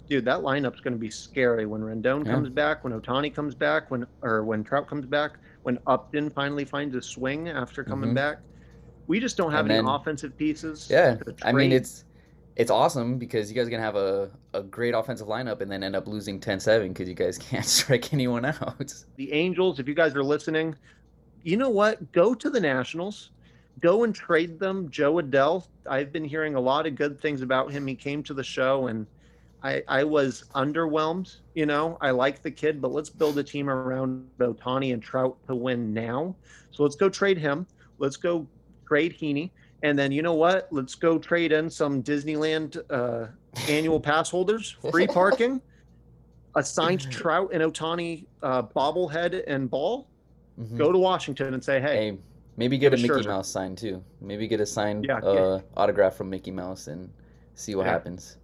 [0.08, 2.32] Dude, that lineup's going to be scary when Rendon Yeah.
[2.32, 5.32] comes back, when Otani comes back, when or when Trout comes back,
[5.64, 8.14] when Upton finally finds a swing after coming Mhm.
[8.14, 8.38] back.
[9.06, 10.88] We just don't have And any then- offensive pieces.
[10.90, 12.04] Yeah, I mean it's
[12.56, 15.84] it's awesome because you guys are gonna have a, a great offensive lineup and then
[15.84, 18.92] end up losing 10-7 because you guys can't strike anyone out.
[19.14, 20.74] the Angels, if you guys are listening,
[21.44, 22.10] you know what?
[22.12, 23.30] Go to the Nationals.
[23.80, 25.68] Go and trade them Jo Adell.
[25.88, 27.86] I've been hearing a lot of good things about him.
[27.86, 29.06] He came to the show and
[29.62, 31.36] I, I was underwhelmed.
[31.54, 35.36] You know, I like the kid, but let's build a team around Otani and Trout
[35.48, 36.36] to win now.
[36.70, 37.66] So let's go trade him.
[37.98, 38.46] Let's go
[38.86, 39.50] trade Heaney.
[39.82, 40.68] And then you know what?
[40.70, 43.28] Let's go trade in some Disneyland uh,
[43.68, 45.60] annual pass holders, free parking,
[46.54, 50.08] assigned Trout and Otani uh, bobblehead and ball.
[50.60, 50.76] Mhm.
[50.76, 52.18] Go to Washington and say, hey, Hey,
[52.56, 53.26] Maybe get a Mickey Scherzer.
[53.26, 54.02] Mouse sign too.
[54.20, 55.28] Maybe get a signed Yeah, yeah.
[55.28, 57.08] uh, autograph from Mickey Mouse and
[57.54, 57.92] see what Yeah.
[57.92, 58.36] happens.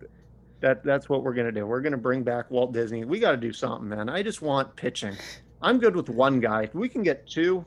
[0.64, 1.66] That that's what we're gonna do.
[1.66, 3.04] We're gonna bring back Walt Disney.
[3.04, 4.08] We got to do something, man.
[4.08, 5.14] I just want pitching.
[5.60, 6.62] I'm good with one guy.
[6.62, 7.66] If we can get two,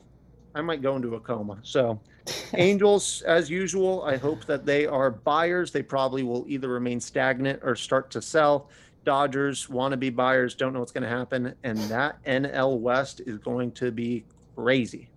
[0.52, 1.60] I might go into a coma.
[1.62, 2.00] So,
[2.54, 5.70] Angels, as usual, I hope that they are buyers.
[5.70, 8.68] They probably will either remain stagnant or start to sell.
[9.04, 11.54] Dodgers want to be buyers, don't know what's going to happen.
[11.62, 14.24] And that NL West is going to be
[14.56, 15.08] crazy.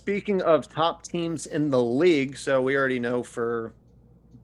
[0.00, 3.72] Speaking of top teams in the league, so we already know for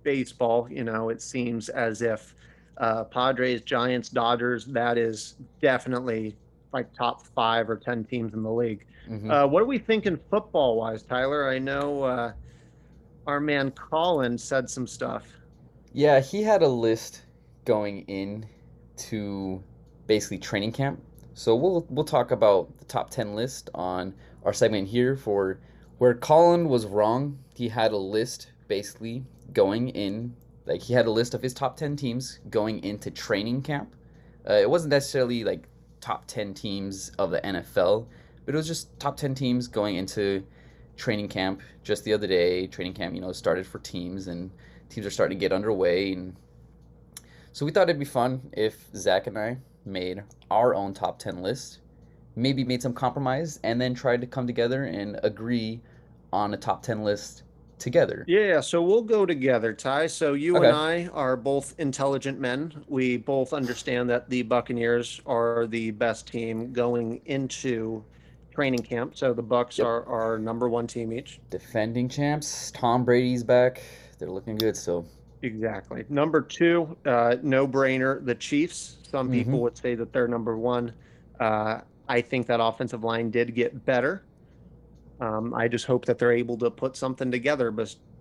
[0.03, 2.35] baseball, you know, it seems as if
[2.79, 6.37] uh, Padres, Giants, Dodgers, that is definitely
[6.73, 8.87] like top five or 10 teams in the league.
[9.09, 9.31] Mhm.
[9.31, 11.49] Uh, what are we thinking football wise, Tyler?
[11.49, 12.33] I know uh,
[13.27, 15.27] our man Colin said some stuff.
[15.93, 17.23] Yeah, he had a list
[17.65, 18.47] going in
[18.97, 19.63] to
[20.07, 21.01] basically training camp.
[21.35, 25.59] So we'll we'll talk about the top 10 list on our segment here for
[25.99, 27.39] where Colin was wrong.
[27.55, 31.77] He had a list basically going in like he had a list of his top
[31.77, 33.97] 10 teams going into training camp.
[34.49, 35.67] Uh, it wasn't necessarily like
[36.01, 38.07] top 10 teams of the NFL,
[38.47, 40.45] but it was just top 10 teams going into
[40.97, 42.69] training camp just the other day.
[42.69, 44.53] Training camp, you know, started for teams and
[44.89, 46.37] teams are starting to get underway and
[47.53, 51.43] so we thought it'd be fun if Zach and I made our own top 10
[51.43, 51.81] list,
[52.37, 55.81] maybe made some compromise, and then tried to come together and agree
[56.33, 57.43] on a top 10 list
[57.81, 58.25] together.
[58.29, 60.07] Yeah, so we'll go together, Ty.
[60.09, 60.69] So you Okay.
[60.69, 62.85] and I are both intelligent men.
[62.89, 68.05] We both understand that the Buccaneers are the best team going into
[68.53, 69.17] training camp.
[69.17, 69.87] So the Bucs Yep.
[69.87, 71.41] are our number one team each.
[71.51, 73.83] Defending champs, Tom Brady's back.
[74.19, 75.07] They're looking good still.
[75.43, 76.05] Exactly.
[76.11, 78.99] Number two, uh, no brainer, the Chiefs.
[79.11, 79.63] Some people Mhm.
[79.63, 80.93] would say that they're number one.
[81.39, 84.23] Uh, I think that offensive line did get better.
[85.21, 87.71] Um, I just hope that they're able to put something together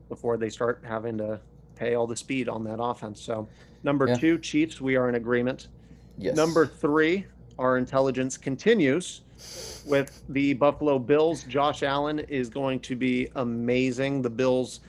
[0.09, 1.39] before they start having to
[1.75, 3.21] pay all the speed on that offense.
[3.21, 3.47] So,
[3.83, 4.15] number Yeah.
[4.15, 5.69] two, Chiefs, we are in agreement.
[6.17, 6.35] Yes.
[6.35, 7.25] Number three,
[7.57, 9.21] our intelligence continues
[9.85, 11.43] with the Buffalo Bills.
[11.43, 14.21] Josh Allen is going to be amazing.
[14.21, 14.81] The Bills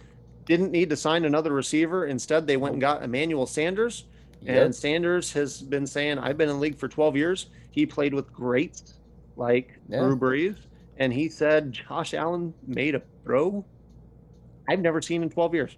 [0.47, 2.07] didn't need to sign another receiver.
[2.07, 4.07] Instead, they went and got Emmanuel Sanders.
[4.43, 4.65] Yep.
[4.65, 7.47] And Sanders has been saying, I've been in the league for 12 years.
[7.71, 8.95] He played with greats
[9.37, 10.01] like Yeah.
[10.01, 10.57] Drew Brees.
[11.01, 13.65] And he said Josh Allen made a throw
[14.69, 15.77] I've never seen in 12 years.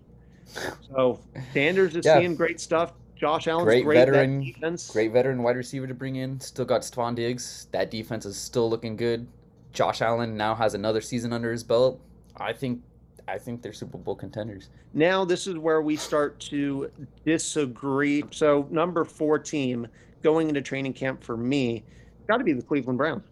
[0.91, 1.19] So
[1.55, 2.19] Sanders is Yeah.
[2.19, 2.93] seeing great stuff.
[3.17, 3.97] Josh Allen's Great great.
[3.97, 4.91] Veteran, defense.
[4.91, 6.39] Great veteran wide receiver to bring in.
[6.41, 7.69] Still got Stefon Diggs.
[7.71, 9.27] That defense is still looking good.
[9.73, 12.01] Josh Allen now has another season under his belt.
[12.37, 12.83] I think
[13.29, 14.69] I think they're Super Bowl contenders.
[14.93, 16.91] Now this is where we start to
[17.25, 18.25] disagree.
[18.33, 19.87] So number four team
[20.23, 21.85] going into training camp for me,
[22.27, 23.23] got to be the Cleveland Browns.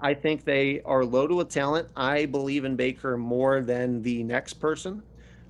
[0.00, 1.88] I think they are loaded with talent.
[1.96, 5.02] I believe in Baker more than the next person.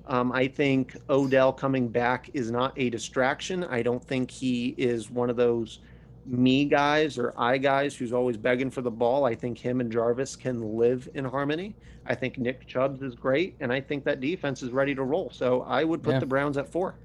[0.05, 3.65] Um, I think Odell coming back is not a distraction.
[3.65, 5.79] I don't think he is one of those
[6.25, 9.25] me guys or I guys who's always begging for the ball.
[9.25, 11.75] I think him and Jarvis can live in harmony.
[12.05, 15.29] I think Nick Chubbs is great, and I think that defense is ready to roll.
[15.29, 16.19] So I would put Yeah.
[16.19, 16.95] the Browns at four.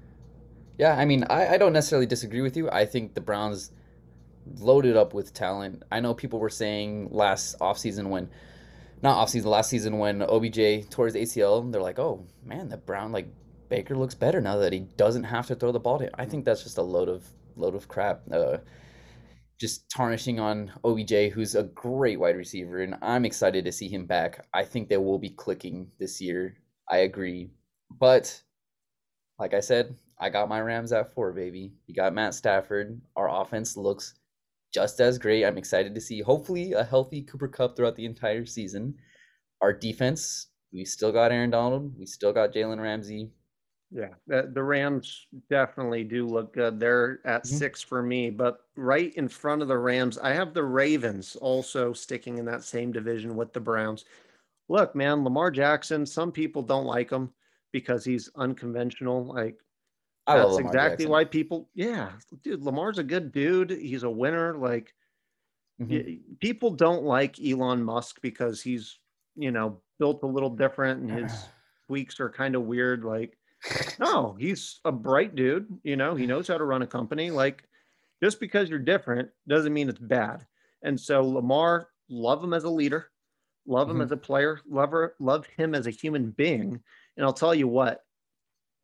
[0.77, 2.69] Yeah, I mean, I, I don't necessarily disagree with you.
[2.69, 3.71] I think the Browns
[4.59, 5.83] loaded up with talent.
[5.91, 8.29] I know people were saying last offseason when,
[9.01, 13.11] not offseason, last season when OBJ tore his ACL, they're like, oh man, the Brown
[13.11, 13.27] like
[13.69, 15.99] Baker looks better now that he doesn't have to throw the ball.
[15.99, 17.25] To I think that's just a load of
[17.55, 18.21] load of crap.
[18.31, 18.57] Uh,
[19.59, 24.05] just tarnishing on OBJ, who's a great wide receiver, and I'm excited to see him
[24.05, 24.45] back.
[24.53, 26.57] I think they will be clicking this year.
[26.89, 27.51] I agree,
[27.89, 28.43] but
[29.39, 31.73] like I said, I got my Rams at four, baby.
[31.87, 33.01] You got Matt Stafford.
[33.15, 34.13] Our offense looks
[34.73, 35.45] just as great.
[35.45, 38.99] I'm excited to see hopefully a healthy Cooper Kupp throughout the entire season.
[39.61, 41.97] Our defense, we still got Aaron Donald.
[41.97, 43.33] We still got Jalen Ramsey.
[43.91, 46.79] Yeah, the, the Rams definitely do look good.
[46.79, 47.59] They're at Mhm.
[47.59, 51.93] six for me, but right in front of the Rams, I have the Ravens also
[51.93, 54.05] sticking in that same division with the Browns.
[54.69, 57.33] Look, man, Lamar Jackson, some people don't like him
[57.71, 59.25] because he's unconventional.
[59.25, 59.61] Like,
[60.27, 61.11] I that's exactly Jackson.
[61.11, 63.71] why people, yeah, dude, Lamar's a good dude.
[63.71, 64.57] He's a winner.
[64.57, 64.93] Like,
[65.81, 66.05] Mhm.
[66.05, 68.99] y- people don't like Elon Musk because he's,
[69.35, 71.47] you know, built a little different and his
[71.87, 73.03] tweaks are kind of weird.
[73.03, 73.37] Like,
[73.99, 75.79] no, he's a bright dude.
[75.83, 77.31] You know, he knows how to run a company.
[77.31, 77.67] Like,
[78.23, 80.47] just because you're different doesn't mean it's bad.
[80.83, 83.11] And so Lamar, love him as a leader,
[83.65, 84.03] love him Mhm.
[84.03, 86.83] as a player, love her, love him as a human being.
[87.17, 88.05] And I'll tell you what,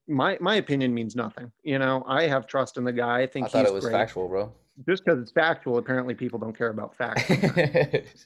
[0.09, 1.51] my my opinion means nothing.
[1.63, 3.21] You know, I have trust in the guy.
[3.21, 3.93] I think I thought he's it was great.
[3.93, 4.51] factual, bro.
[4.87, 7.29] Just because it's factual, apparently people don't care about facts.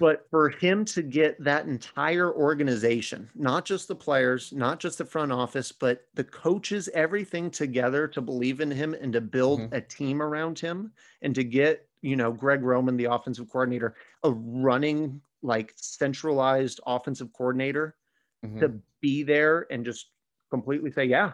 [0.00, 5.04] But for him to get that entire organization, not just the players, not just the
[5.04, 9.74] front office, but the coaches, everything together to believe in him and to build mm-hmm.
[9.74, 14.30] a team around him and to get, you know, Greg Roman, the offensive coordinator, a
[14.30, 17.96] running, like centralized offensive coordinator
[18.44, 18.60] mm-hmm.
[18.60, 20.10] to be there and just
[20.50, 21.32] completely say, yeah,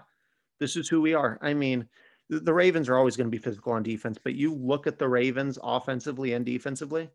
[0.61, 1.38] this is who we are.
[1.42, 1.88] I mean,
[2.29, 5.09] the Ravens are always going to be physical on defense, but you look at the
[5.09, 7.11] Ravens offensively and defensively,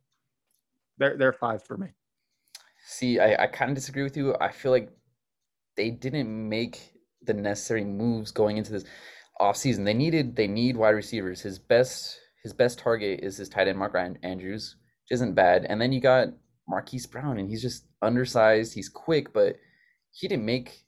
[0.97, 1.87] they're they're five for me.
[2.85, 4.35] See, I, I kind of disagree with you.
[4.39, 4.89] I feel like
[5.75, 8.85] they didn't make the necessary moves going into this
[9.39, 9.85] offseason.
[9.85, 11.41] They needed they need wide receivers.
[11.41, 15.65] His best his best target is his tight end Mark Andrews, which isn't bad.
[15.65, 16.29] And then you got
[16.67, 18.73] Marquise Brown, and he's just undersized.
[18.73, 19.55] He's quick, but
[20.11, 20.85] he didn't make,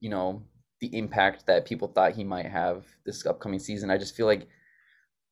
[0.00, 0.42] you know,
[0.80, 3.90] the impact that people thought he might have this upcoming season.
[3.90, 4.48] I just feel like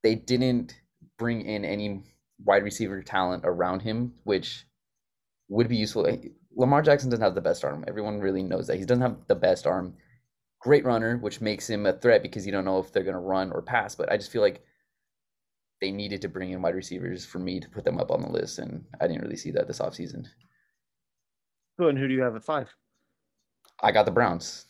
[0.03, 0.79] they didn't
[1.19, 2.03] bring in any
[2.45, 4.65] wide receiver talent around him, which
[5.49, 6.07] would be useful.
[6.55, 7.85] Lamar Jackson doesn't have the best arm.
[7.89, 8.77] Everyone really knows that.
[8.77, 9.95] He doesn't have the best arm.
[10.61, 13.21] Great runner, which makes him a threat because you don't know if they're going to
[13.21, 13.95] run or pass.
[13.95, 14.63] But I just feel like
[15.81, 18.29] they needed to bring in wide receivers for me to put them up on the
[18.29, 18.59] list.
[18.59, 20.27] And I didn't really see that this offseason.
[21.79, 22.75] Who and who do you have at five?
[23.83, 24.67] I got the Browns.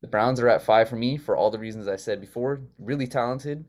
[0.00, 2.62] The Browns are at five for me for all the reasons I said before.
[2.78, 3.64] Really talented.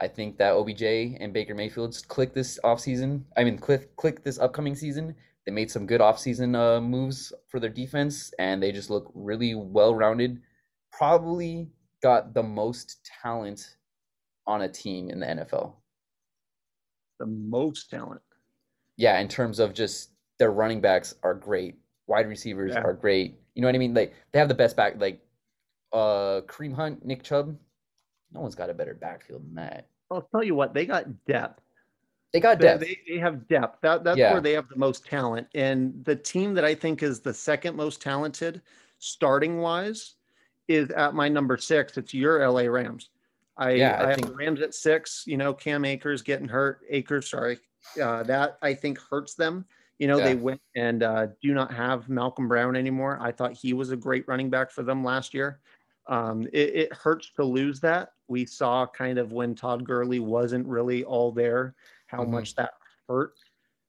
[0.00, 0.82] I think that OBJ
[1.20, 3.22] and Baker Mayfield click this offseason.
[3.36, 5.14] I mean, click click this upcoming season.
[5.44, 9.54] They made some good offseason uh, moves for their defense, and they just look really
[9.54, 10.40] well rounded.
[10.92, 11.68] Probably
[12.02, 13.76] got the most talent
[14.46, 15.74] on a team in the NFL.
[17.18, 18.20] The most talent.
[18.96, 21.76] Yeah, in terms of just their running backs are great,
[22.06, 22.82] wide receivers yeah.
[22.82, 23.38] are great.
[23.56, 23.94] You know what I mean?
[23.94, 25.00] Like they have the best back.
[25.00, 25.20] Like
[25.92, 27.56] uh, Kareem Hunt, Nick Chubb,
[28.32, 29.88] no one's got a better backfield than that.
[30.10, 31.62] I'll tell you what, they got depth.
[32.32, 32.82] They got depth.
[32.82, 33.80] They, they, have depth.
[33.80, 34.32] That, that's yeah.
[34.32, 35.46] where they have the most talent.
[35.54, 38.60] And the team that I think is the second most talented,
[38.98, 40.16] starting wise,
[40.68, 41.96] is at my number six.
[41.96, 43.08] It's your LA Rams.
[43.56, 44.26] I, yeah, I, I think...
[44.26, 45.24] have Rams at six.
[45.26, 46.80] You know, Cam Akers getting hurt.
[46.90, 47.58] Akers, sorry.
[48.00, 49.64] Uh, that I think hurts them.
[49.98, 50.24] You know, yeah.
[50.24, 53.18] they went and uh, do not have Malcolm Brown anymore.
[53.20, 55.60] I thought he was a great running back for them last year.
[56.06, 58.10] Um, it, it, hurts to lose that.
[58.28, 61.74] We saw kind of when Todd Gurley wasn't really all there,
[62.06, 62.32] how mm-hmm.
[62.32, 62.72] much that
[63.08, 63.32] hurt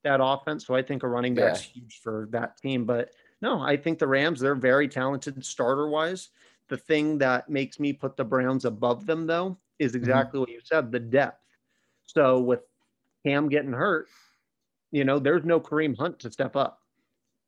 [0.04, 0.66] that offense.
[0.66, 1.82] So I think a running back's yeah.
[1.82, 2.86] huge for that team.
[2.86, 6.30] But no, I think the Rams, they're very talented starter wise.
[6.70, 10.02] The thing that makes me put the Browns above them, though, is mm-hmm.
[10.02, 10.42] exactly mm-hmm.
[10.42, 11.44] what you said the depth.
[12.06, 12.62] So with
[13.26, 14.08] Cam getting hurt,
[14.92, 16.80] you know, there's no Kareem Hunt to step up.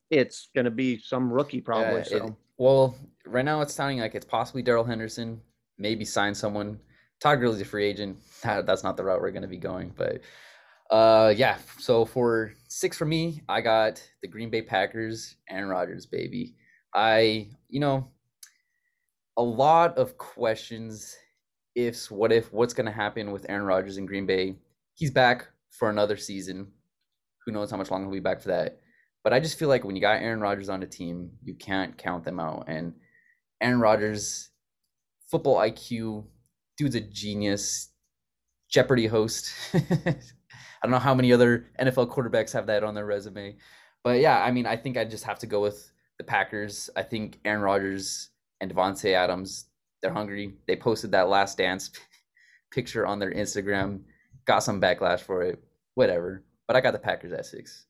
[0.09, 1.99] It's going to be some rookie probably.
[1.99, 2.25] Yeah, so.
[2.27, 5.39] It, well, right now it's sounding like it's possibly Darrell Henderson,
[5.77, 6.79] maybe sign someone.
[7.21, 8.17] Todd Gurley's a free agent.
[8.43, 9.93] That, that's not the route we're going to be going.
[9.95, 10.21] But
[10.89, 16.05] uh, yeah, so for six for me, I got the Green Bay Packers, and Rodgers,
[16.05, 16.55] baby.
[16.93, 18.09] I, you know,
[19.37, 21.15] a lot of questions
[21.75, 24.55] ifs, what if, what's going to happen with Aaron Rodgers in Green Bay.
[24.95, 26.71] He's back for another season.
[27.45, 28.79] Who knows how much longer he'll be back for that.
[29.23, 31.97] But I just feel like when you got Aaron Rodgers on a team, you can't
[31.97, 32.65] count them out.
[32.67, 32.93] And
[33.61, 34.49] Aaron Rodgers,
[35.29, 36.25] football IQ,
[36.77, 37.89] dude's a genius,
[38.69, 39.51] Jeopardy host.
[39.73, 43.57] I don't know how many other NFL quarterbacks have that on their resume.
[44.03, 46.89] But yeah, I mean, I think I just have to go with the Packers.
[46.95, 48.29] I think Aaron Rodgers
[48.61, 49.65] and Davante Adams,
[50.01, 50.55] they're hungry.
[50.67, 51.91] They posted that last dance
[52.71, 54.01] picture on their Instagram,
[54.45, 55.61] got some backlash for it.
[55.95, 56.45] Whatever.
[56.69, 57.87] But I got the Packers at six.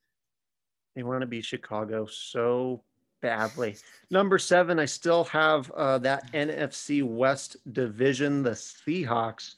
[0.96, 2.82] They want to be Chicago so
[3.22, 3.76] badly.
[4.10, 9.56] Number seven, I still have uh, that NFC West division, the Seahawks.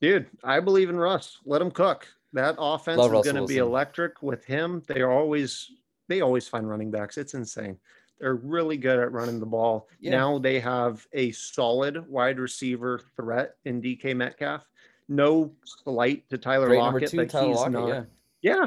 [0.00, 1.36] Dude, I believe in Russ.
[1.44, 2.08] Let him cook.
[2.32, 4.82] That offense Love is going to be electric with him.
[4.86, 5.70] They are always
[6.08, 7.18] they always find running backs.
[7.18, 7.76] It's insane.
[8.18, 9.88] They're really good at running the ball.
[10.00, 10.12] Yeah.
[10.12, 14.66] Now they have a solid wide receiver threat in DK Metcalf.
[15.06, 17.88] No slight to Tyler Great Lockett two, Tyler he's Lockett, not.
[17.88, 18.04] Yeah.
[18.42, 18.66] Yeah,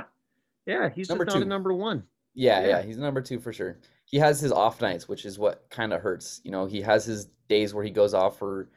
[0.66, 1.46] yeah, he's number two.
[1.46, 2.04] number one.
[2.34, 3.80] Yeah, yeah, yeah, he's number two for sure.
[4.06, 6.42] He has his off nights, which is what kind of hurts.
[6.44, 8.70] You know, he has his days where he goes off for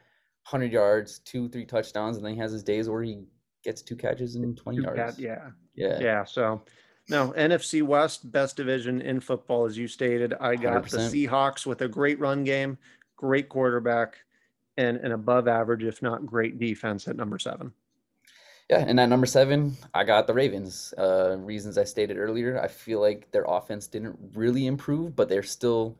[0.49, 3.23] 100 yards, two, three touchdowns, and then he has his days where he
[3.63, 5.19] gets two catches and 20 two yards.
[5.19, 5.49] yeah.
[5.75, 5.99] Yeah.
[5.99, 6.23] Yeah.
[6.23, 6.61] So,
[7.09, 10.33] no, NFC West, best division in football, as you stated.
[10.39, 10.89] I got 100%.
[11.11, 12.77] the Seahawks with a great run game,
[13.17, 14.17] great quarterback,
[14.77, 17.73] and an above average, if not great defense at number seven.
[18.69, 20.93] Yeah, and at number seven, I got the Ravens.
[20.97, 22.59] Uh, reasons I stated earlier.
[22.59, 25.99] I feel like their offense didn't really improve, but they're still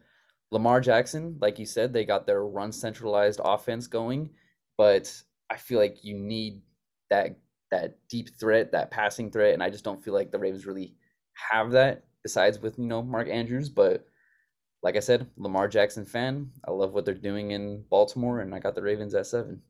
[0.51, 1.37] Lamar Jackson.
[1.39, 4.31] Like you said, they got their run centralized offense going,
[4.77, 5.13] but
[5.51, 6.61] I feel like you need
[7.11, 7.37] that
[7.71, 10.95] that deep threat, that passing threat, and I just don't feel like the Ravens really
[11.51, 14.07] have that besides with you know Mark Andrews, but
[14.83, 16.51] like I said, Lamar Jackson fan.
[16.67, 19.61] I love what they're doing in Baltimore, and I got the Ravens at seven.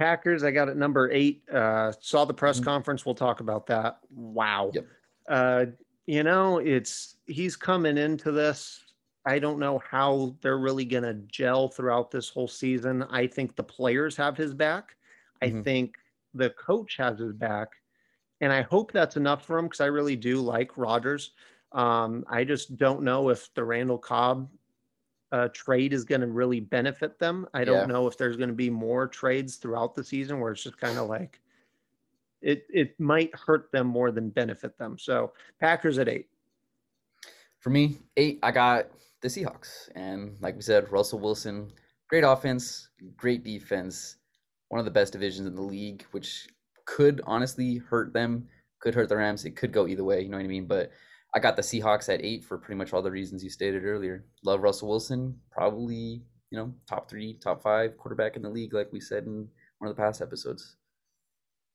[0.00, 1.42] Packers, I got at number eight.
[1.52, 2.64] Uh, saw the press mm-hmm.
[2.64, 3.04] conference.
[3.04, 3.98] We'll talk about that.
[4.10, 4.70] Wow.
[4.72, 4.86] Yep.
[5.28, 5.66] Uh,
[6.06, 8.82] you know, it's he's coming into this.
[9.26, 13.02] I don't know how they're really going to gel throughout this whole season.
[13.10, 14.96] I think the players have his back.
[15.42, 15.58] Mm-hmm.
[15.58, 15.96] I think
[16.32, 17.68] the coach has his back.
[18.40, 21.32] And I hope that's enough for him because I really do like Rodgers.
[21.72, 24.48] Um, I just don't know if the Randall Cobb
[25.32, 27.46] uh, trade is going to really benefit them.
[27.54, 27.94] I don't yeah.
[27.94, 30.98] know if there's going to be more trades throughout the season where it's just kind
[30.98, 31.40] of like
[32.42, 34.98] it it might hurt them more than benefit them.
[34.98, 36.28] So Packers at eight.
[37.58, 38.38] For me, eight.
[38.42, 38.86] I got
[39.20, 41.70] the Seahawks, and like we said, Russell Wilson,
[42.08, 44.16] great offense, great defense,
[44.68, 46.48] one of the best divisions in the league, which
[46.86, 49.44] could honestly hurt them, could hurt the Rams.
[49.44, 50.22] It could go either way.
[50.22, 50.64] You know what I mean?
[50.64, 50.90] But
[51.34, 54.24] I got the Seahawks at eight for pretty much all the reasons you stated earlier.
[54.44, 58.92] Love Russell Wilson, probably you know top three, top five quarterback in the league, like
[58.92, 60.76] we said in one of the past episodes.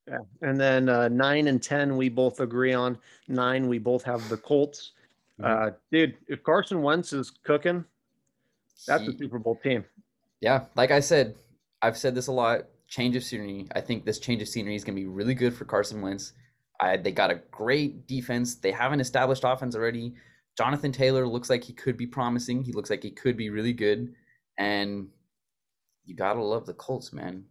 [0.08, 2.98] Yeah, and then uh, nine and ten we both agree on.
[3.28, 4.92] Nine we both have the Colts.
[5.40, 5.68] Mm-hmm.
[5.68, 7.86] Uh, dude, if Carson Wentz is cooking,
[8.88, 9.84] that's he, a Super Bowl team.
[10.42, 11.36] Yeah, like I said,
[11.82, 12.66] I've said this a lot.
[12.88, 13.68] Change of scenery.
[13.74, 16.34] I think this change of scenery is going to be really good for Carson Wentz.
[16.80, 18.56] I, they got a great defense.
[18.56, 20.14] They have an established offense already.
[20.58, 22.64] Jonathan Taylor looks like he could be promising.
[22.64, 24.14] He looks like he could be really good.
[24.58, 25.08] And
[26.06, 27.46] you gotta love the Colts, man.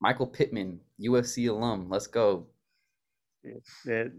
[0.00, 1.88] Michael Pittman, USC alum.
[1.88, 2.46] Let's go.
[3.86, 4.12] The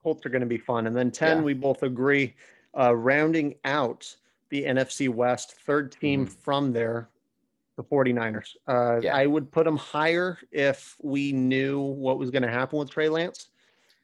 [0.00, 0.86] Colts are going to be fun.
[0.86, 1.42] And then 10, yeah.
[1.42, 2.32] we both agree.
[2.78, 4.14] Uh, rounding out
[4.50, 6.34] the NFC West, third team mm-hmm.
[6.34, 7.08] from there,
[7.76, 8.50] the 49ers.
[8.68, 9.16] Uh, yeah.
[9.16, 13.08] I would put them higher if we knew what was going to happen with Trey
[13.08, 13.48] Lance.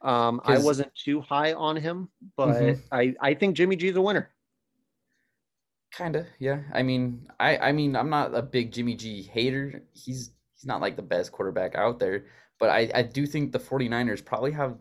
[0.03, 2.94] Um, I wasn't too high on him, but mm-hmm.
[2.94, 4.30] I, I think Jimmy G is a winner.
[5.92, 6.61] Kinda, yeah.
[6.72, 9.82] I mean, I, I mean, I'm not a big Jimmy G hater.
[9.92, 12.26] He's he's not like the best quarterback out there,
[12.59, 14.78] but I, I do think the 49ers probably have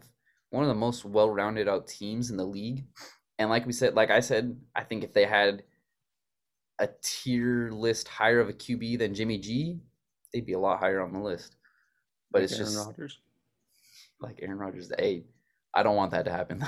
[0.49, 2.85] one of the most well-rounded out teams in the league.
[3.37, 5.63] And like we said, like I said, I think if they had
[6.79, 9.79] a tier list higher of a QB than Jimmy G,
[10.33, 11.57] they'd be a lot higher on the list.
[12.31, 13.19] But like it's Aaron just Rodgers
[14.21, 15.25] like Aaron Rodgers the eight.
[15.73, 16.67] I don't want that to happen though.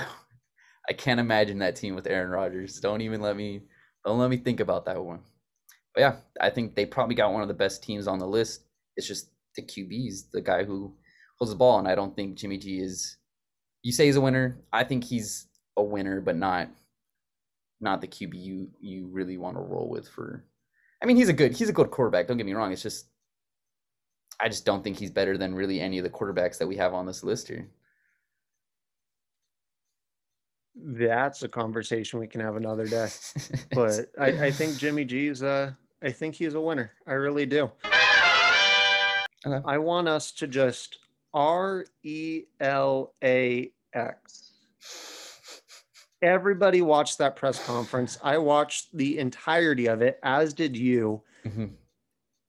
[0.88, 2.80] I can't imagine that team with Aaron Rodgers.
[2.80, 3.62] Don't even let me
[4.04, 5.20] don't let me think about that one.
[5.94, 8.64] But yeah, I think they probably got one of the best teams on the list.
[8.96, 10.92] It's just the QB's the guy who
[11.38, 13.16] holds the ball, and I don't think Jimmy G is.
[13.82, 14.58] You say he's a winner.
[14.72, 15.46] I think he's
[15.76, 16.68] a winner, but not
[17.80, 20.44] not the QB you you really want to roll with for.
[21.02, 22.26] I mean, he's a good he's a good quarterback.
[22.26, 22.72] Don't get me wrong.
[22.72, 23.06] It's just
[24.40, 26.94] I just don't think he's better than really any of the quarterbacks that we have
[26.94, 27.68] on this list here.
[30.76, 33.08] That's a conversation we can have another day.
[33.72, 35.72] but I, I, think Jimmy G's uh
[36.02, 36.92] I think he's a winner.
[37.06, 37.70] I really do.
[39.46, 39.62] Okay.
[39.64, 40.98] I want us to just
[41.32, 44.52] R E L A X.
[46.22, 48.18] Everybody watched that press conference.
[48.22, 51.22] I watched the entirety of it, as did you.
[51.44, 51.66] Mm-hmm.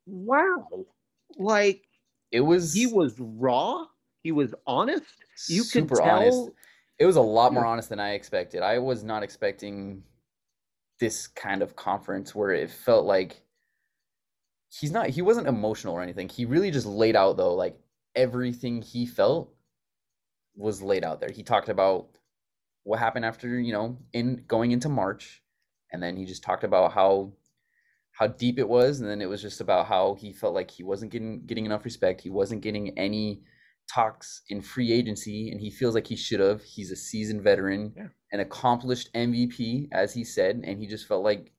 [0.07, 0.85] Wow
[1.37, 1.81] like
[2.31, 3.85] it was he was raw.
[4.23, 5.05] He was honest.
[5.47, 6.01] You could tell.
[6.01, 6.51] Honest.
[6.97, 8.63] It was a lot more honest than I expected.
[8.63, 10.03] I was not expecting
[10.99, 13.41] this kind of conference where it felt like
[14.69, 16.29] he's not he wasn't emotional or anything.
[16.29, 17.77] He really just laid out though like
[18.15, 19.53] everything he felt
[20.55, 21.31] was laid out there.
[21.31, 22.07] He talked about
[22.83, 25.43] what happened after, you know, in going into March
[25.91, 27.33] and then he just talked about how
[28.15, 30.83] how deep it was, and then it was just about how he felt like he
[30.83, 32.21] wasn't getting getting enough respect.
[32.21, 33.41] He wasn't getting any
[33.91, 36.63] talks in free agency, and he feels like he should have.
[36.63, 38.07] He's a seasoned veteran, yeah.
[38.31, 41.51] an accomplished MVP, as he said, and he just felt like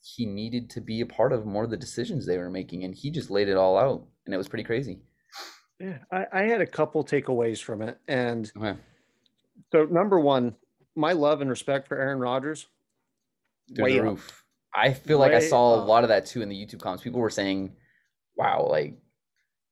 [0.00, 2.94] he needed to be a part of more of the decisions they were making, and
[2.94, 5.00] he just laid it all out, and it was pretty crazy.
[5.80, 8.78] Yeah, I, I had a couple takeaways from it, and okay.
[9.72, 10.54] so number one,
[10.94, 12.68] my love and respect for Aaron Rodgers.
[13.74, 14.28] Through the roof.
[14.28, 14.43] Up
[14.74, 17.02] I feel like I saw a lot of that too in the YouTube comments.
[17.02, 17.74] People were saying,
[18.36, 18.94] "Wow, like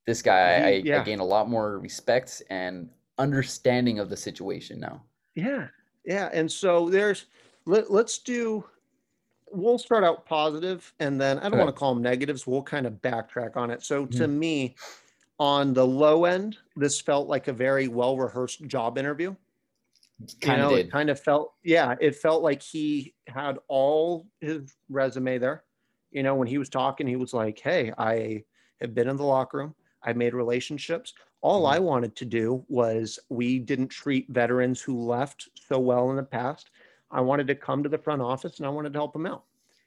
[0.06, 0.98] this guy, he, yeah.
[0.98, 2.88] I, I gain a lot more respect and
[3.18, 5.02] understanding of the situation now."
[5.34, 5.68] Yeah,
[6.04, 7.26] yeah, and so there's
[7.66, 8.64] let, let's do.
[9.50, 11.64] We'll start out positive, and then I don't okay.
[11.64, 12.46] want to call them negatives.
[12.46, 13.82] We'll kind of backtrack on it.
[13.82, 14.18] So mm-hmm.
[14.18, 14.76] to me,
[15.38, 19.34] on the low end, this felt like a very well rehearsed job interview.
[20.40, 24.74] Kind you know, it kind of felt, yeah, it felt like he had all his
[24.88, 25.64] resume there.
[26.10, 28.44] You know, when he was talking, he was like, "Hey, I
[28.80, 29.74] have been in the locker room.
[30.02, 31.14] I made relationships.
[31.40, 31.72] All Mhm.
[31.74, 36.22] I wanted to do was we didn't treat veterans who left so well in the
[36.24, 36.70] past.
[37.10, 39.44] I wanted to come to the front office and I wanted to help them out.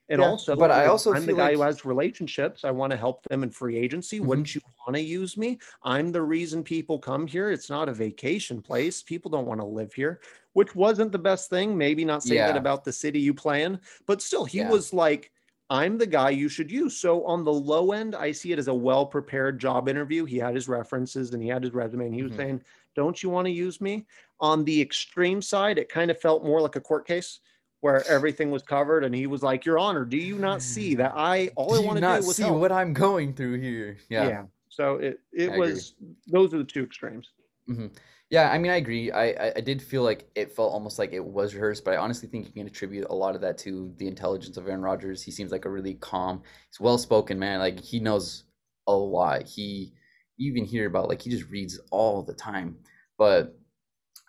[0.10, 2.64] And Yeah, also, but I also I'm the feel guy who has relationships.
[2.64, 4.20] I want to help them in free agency.
[4.22, 4.46] Mhm.
[4.46, 5.58] Wouldn't you want to use me?
[5.84, 7.50] I'm the reason people come here.
[7.52, 9.02] It's not a vacation place.
[9.02, 10.22] People don't want to live here,
[10.54, 11.76] which wasn't the best thing.
[11.76, 14.64] Maybe not say that about the city you play in, but still, he Yeah.
[14.64, 15.32] was like,
[15.72, 16.96] I'm the guy you should use.
[16.96, 20.26] So on the low end, I see it as a well prepared job interview.
[20.26, 22.40] He had his references and he had his resume and he was Mhm.
[22.40, 22.62] saying,
[22.96, 24.06] Don't you want to use me?
[24.40, 27.40] On the extreme side, it kind of felt more like a court case
[27.82, 31.14] where everything was covered and he was like, Your Honor, do you not see that
[31.16, 32.52] I all Do I want to do was see help?
[32.52, 33.98] what I'm going through here?
[34.10, 34.46] Yeah.
[34.70, 35.82] So it it I agree.
[35.82, 35.96] was
[36.28, 37.32] those are the two extremes.
[37.68, 37.88] hmm
[38.30, 39.12] Yeah, I mean, I agree.
[39.12, 41.98] I, I I did feel like it felt almost like it was rehearsed, but I
[41.98, 45.22] honestly think you can attribute a lot of that to the intelligence of Aaron Rodgers.
[45.24, 47.60] He seems like a really calm, he's well spoken man.
[47.60, 48.46] Like he knows
[48.88, 49.48] a lot.
[49.48, 49.94] He
[50.38, 52.78] you even hear about like he just reads all the time.
[53.18, 53.58] But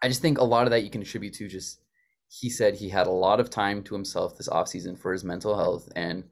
[0.03, 1.80] I just think a lot of that you can attribute to just
[2.28, 5.56] he said he had a lot of time to himself this offseason for his mental
[5.56, 6.24] health and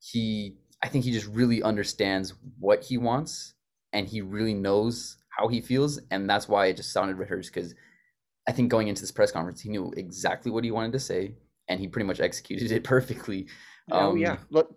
[0.00, 3.54] he I think he just really understands what he wants
[3.92, 7.74] and he really knows how he feels and that's why it just sounded rehearsed because
[8.48, 11.34] I think going into this press conference he knew exactly what he wanted to say
[11.68, 13.46] and he pretty much executed it perfectly.
[13.90, 14.38] oh Um, yeah.
[14.50, 14.74] Look,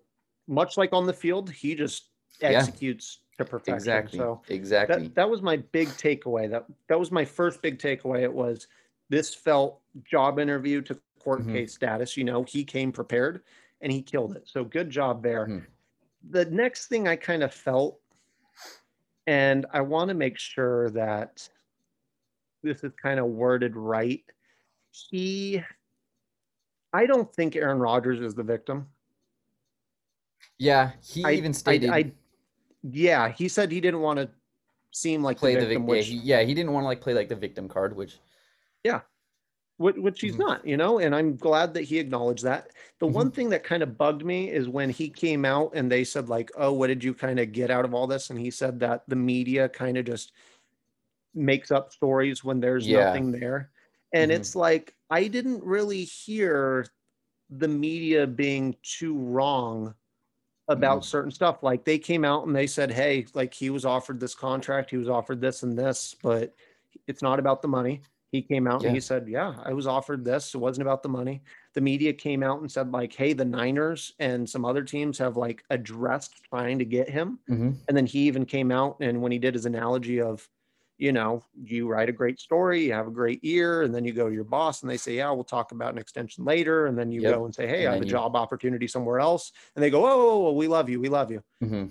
[0.48, 2.10] much like on the field, he just
[2.42, 2.50] Yeah.
[2.50, 3.76] executes to perfection.
[3.76, 4.20] Exactly.
[4.20, 5.04] So exactly.
[5.04, 6.50] that that was my big takeaway.
[6.50, 8.22] That that was my first big takeaway.
[8.24, 8.68] It was
[9.10, 11.54] this felt job interview to court Mhm.
[11.54, 12.18] case status.
[12.18, 13.44] You know, he came prepared
[13.82, 14.48] and he killed it.
[14.48, 15.48] So good job there.
[15.48, 15.66] Mhm.
[16.30, 18.00] The next thing I kind of felt,
[19.28, 21.48] and I want to make sure that
[22.64, 24.24] this is kind of worded right.
[24.92, 25.64] He,
[26.94, 28.88] I don't think Aaron Rodgers is the victim.
[30.58, 32.12] yeah, he I- even stated I, I,
[32.84, 34.30] yeah, he said he didn't want to
[34.92, 35.96] seem like play the the victim, victim.
[35.96, 38.20] Yeah, he, yeah, he didn't want to like play like the victim card, which
[38.84, 39.02] which,
[39.82, 40.40] which he's Mhm.
[40.40, 42.72] not, you know, and I'm glad that he acknowledged that.
[43.00, 43.22] The Mm-hmm.
[43.22, 46.30] one thing that kind of bugged me is when he came out and they said,
[46.30, 48.30] like, oh, what did you kind of get out of all this?
[48.30, 50.34] And he said that the media kind of just
[51.34, 52.90] makes up stories when there's Yeah.
[52.90, 53.72] nothing there.
[54.14, 54.32] And Mhm.
[54.32, 56.86] it's like, I didn't really hear
[57.50, 59.96] the media being too wrong
[60.68, 61.06] about Mhm.
[61.06, 61.64] certain stuff.
[61.64, 64.98] Like they came out and they said, hey, like he was offered this contract, he
[64.98, 66.56] was offered this and this, but
[67.08, 68.02] it's not about the money.
[68.32, 68.88] He came out Yeah.
[68.88, 70.56] and he said, Yeah, I was offered this.
[70.56, 71.44] It wasn't about the money.
[71.74, 75.36] The media came out and said, like, hey, the Niners and some other teams have
[75.38, 77.40] like addressed trying to get him.
[77.50, 77.76] Mhm.
[77.88, 80.48] And then he even came out and when he did his analogy of,
[80.98, 84.14] you know, you write a great story, you have a great year, and then you
[84.14, 86.86] go to your boss and they say, Yeah, we'll talk about an extension later.
[86.86, 87.34] And then you Yep.
[87.36, 89.52] go and say, Hey, And I have a you- job opportunity somewhere else.
[89.76, 91.02] And they go, Oh, we love you.
[91.02, 91.44] We love you.
[91.62, 91.90] Mhm.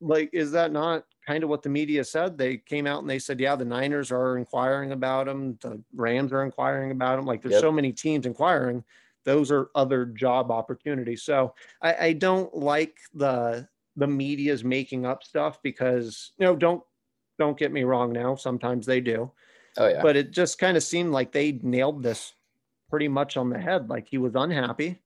[0.00, 2.36] Like, is that not kind of what the media said?
[2.36, 6.32] They came out and they said, Yeah, the Niners are inquiring about him, the Rams
[6.32, 7.26] are inquiring about him.
[7.26, 7.60] Like, there's Yep.
[7.60, 8.84] so many teams inquiring.
[9.24, 11.22] Those are other job opportunities.
[11.22, 16.82] So I, I don't like the the media's making up stuff because you know, don't
[17.38, 18.34] don't get me wrong now.
[18.34, 19.30] Sometimes they do.
[19.76, 20.02] Oh yeah.
[20.02, 22.34] But it just kind of seemed like they nailed this
[22.90, 23.88] pretty much on the head.
[23.88, 25.00] Like he was unhappy.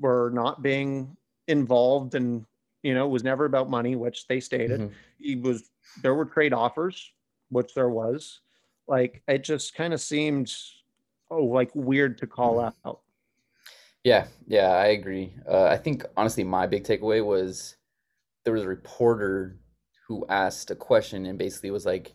[0.00, 1.16] We're not being
[1.46, 2.44] involved and
[2.86, 4.80] you know, it was never about money, which they stated.
[4.80, 4.92] Mhm.
[5.18, 5.70] He was
[6.02, 7.12] there were trade offers,
[7.48, 8.40] which there was.
[8.86, 10.54] Like it just kind of seemed
[11.30, 12.88] oh like weird to call Mm-hmm.
[12.88, 13.00] out.
[14.04, 15.34] Yeah, yeah, I agree.
[15.50, 17.74] Uh, I think honestly, my big takeaway was
[18.44, 19.58] there was a reporter
[20.06, 22.14] who asked a question and basically was like,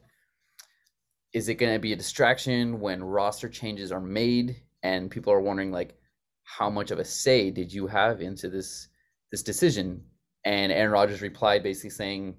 [1.34, 5.42] "Is it going to be a distraction when roster changes are made?" And people are
[5.42, 5.98] wondering like,
[6.44, 8.88] how much of a say did you have into this
[9.32, 10.06] this decision?
[10.44, 12.36] And Aaron Rodgers replied basically saying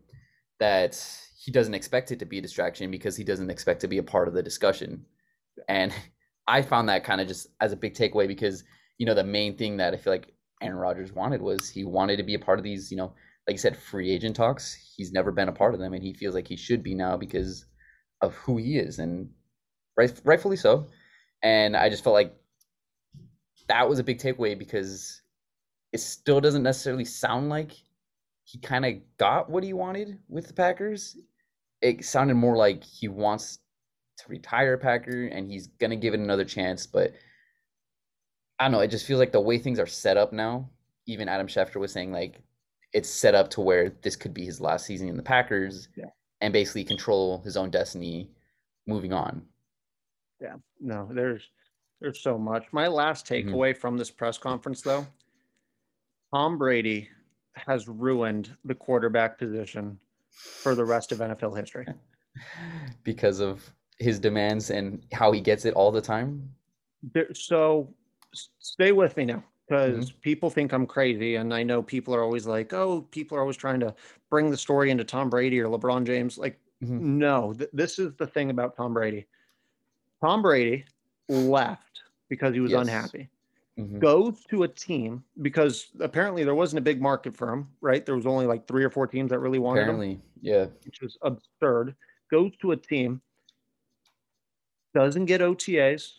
[0.59, 1.01] that
[1.39, 4.03] he doesn't expect it to be a distraction because he doesn't expect to be a
[4.03, 5.05] part of the discussion.
[5.69, 5.93] And
[6.49, 8.65] I found that kind of just as a big takeaway because
[8.99, 12.17] you know the main thing that I feel like Aaron Rodgers wanted was he wanted
[12.17, 13.15] to be a part of these, you know,
[13.47, 14.75] like you said, free agent talks.
[14.97, 17.17] He's never been a part of them, and he feels like he should be now
[17.17, 17.67] because
[18.21, 19.31] of who he is, and
[19.97, 20.87] right, rightfully so.
[21.43, 22.35] And I just felt like
[23.69, 25.23] that was a big takeaway because
[25.93, 27.73] it still doesn't necessarily sound like
[28.45, 31.17] he kind of got what he wanted with the Packers.
[31.81, 33.59] It sounded more like he wants
[34.19, 37.13] to retire Packer and he's gonna give it another chance, but
[38.59, 38.81] I don't know.
[38.81, 40.69] It just feels like the way things are set up now.
[41.07, 42.41] Even Adam Schefter was saying like
[42.93, 46.11] it's set up to where this could be his last season in the Packers, Yeah.
[46.41, 48.31] and basically control his own destiny
[48.87, 49.49] moving on.
[50.41, 51.49] Yeah, no, there's
[52.01, 52.67] there's so much.
[52.73, 53.47] My last Mhm.
[53.47, 55.07] takeaway from this press conference, though,
[56.35, 57.09] Tom Brady
[57.55, 59.99] has ruined the quarterback position
[60.31, 61.87] for the rest of NFL history.
[63.05, 66.51] because of his demands and how he gets it all the time.
[67.13, 67.93] There, so
[68.59, 70.21] stay with me now because mm-hmm.
[70.21, 71.37] people think I'm crazy.
[71.37, 73.95] And I know people are always like, oh, people are always trying to
[74.31, 76.39] bring the story into Tom Brady or LeBron James.
[76.39, 77.19] Like, mm-hmm.
[77.19, 79.27] no, th- this is the thing about Tom Brady.
[80.21, 80.85] Tom Brady
[81.29, 82.83] left because he was yes.
[82.83, 83.29] unhappy.
[83.79, 84.01] Mm-hmm.
[84.01, 88.05] Goes to a team because apparently there wasn't a big market for him, right?
[88.05, 90.23] There was only like three or four teams that really wanted apparently, him.
[90.43, 91.95] yeah, which was absurd.
[92.31, 93.23] Goes to a team,
[94.95, 96.19] doesn't get OTAs,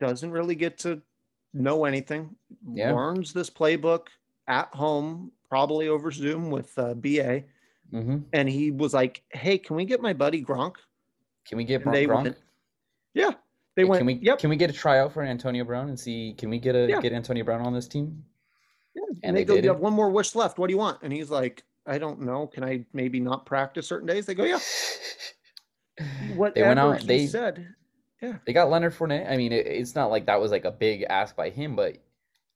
[0.00, 1.02] doesn't really get to
[1.52, 2.34] know anything.
[2.72, 2.92] Yeah.
[2.92, 4.06] Learns this playbook
[4.48, 7.44] at home, probably over Zoom with uh, BA.
[7.92, 8.18] Mm-hmm.
[8.32, 10.76] And he was like, "Hey, can we get my buddy Gronk?
[11.46, 12.08] Can we get Gronk?
[12.08, 12.36] Went,
[13.14, 13.32] yeah,
[13.76, 14.00] they hey, went.
[14.00, 14.14] Can we?
[14.14, 14.38] Yep.
[14.38, 16.34] Can we get a tryout for Antonio Brown and see?
[16.36, 17.00] Can we get a yeah.
[17.00, 18.24] get Antonio Brown on this team?
[18.94, 19.02] Yeah.
[19.08, 20.58] And, and they, they go, "You have one more wish left.
[20.58, 22.46] What do you want?" And he's like, "I don't know.
[22.46, 24.58] Can I maybe not practice certain days?" They go, "Yeah."
[26.34, 27.00] Whatever they went out.
[27.06, 27.74] They said
[28.22, 28.34] yeah.
[28.46, 29.30] They got Leonard Fournette.
[29.30, 31.98] I mean, it, it's not like that was like a big ask by him, but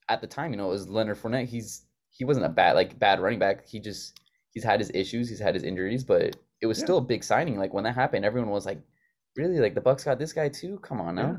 [0.09, 1.49] at the time, you know, it was Leonard Fournette.
[1.49, 3.67] He's he wasn't a bad like bad running back.
[3.67, 4.19] He just
[4.51, 6.85] he's had his issues, he's had his injuries, but it was yeah.
[6.85, 7.59] still a big signing.
[7.59, 8.81] Like when that happened, everyone was like,
[9.37, 9.59] "Really?
[9.59, 10.79] Like the Bucs got this guy too?
[10.83, 11.37] Come on now."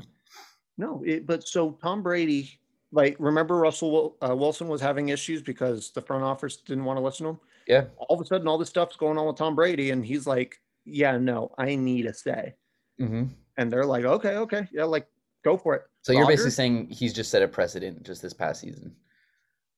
[0.78, 2.58] No, it, but so Tom Brady,
[2.92, 7.04] like remember Russell uh, Wilson was having issues because the front office didn't want to
[7.04, 7.40] listen to him.
[7.66, 7.84] Yeah.
[7.96, 10.60] All of a sudden, all this stuff's going on with Tom Brady, and he's like,
[10.84, 12.54] "Yeah, no, I need to stay."
[13.00, 13.24] Mm-hmm
[13.56, 15.06] and they're like, okay, okay, yeah, like
[15.44, 15.82] go for it.
[16.02, 18.94] So you're basically saying he's just set a precedent just this past season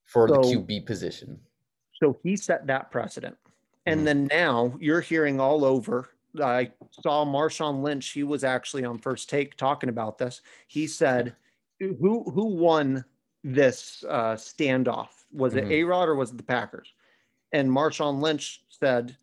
[0.05, 1.39] for so, the QB position.
[2.01, 3.37] So he set that precedent.
[3.85, 6.09] And mm then now you're hearing all over.
[6.41, 8.11] I saw Marshawn Lynch.
[8.11, 10.41] He was actually on first take talking about this.
[10.67, 11.35] He said,
[11.79, 13.03] "Who who won
[13.43, 15.09] this uh, standoff?
[15.31, 15.71] Was mm-hmm.
[15.71, 16.93] it A Rod or was it the Packers?"
[17.51, 19.15] And Marshawn Lynch said,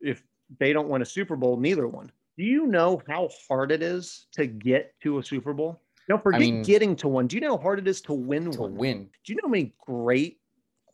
[0.00, 0.22] "If
[0.58, 4.26] they don't win a Super Bowl, neither one." Do you know how hard it is
[4.32, 5.80] to get to a Super Bowl?
[6.08, 7.26] No, forget I mean, getting to one.
[7.26, 8.74] Do you know how hard it is to win to one?
[8.74, 9.10] win.
[9.24, 10.40] Do you know how many great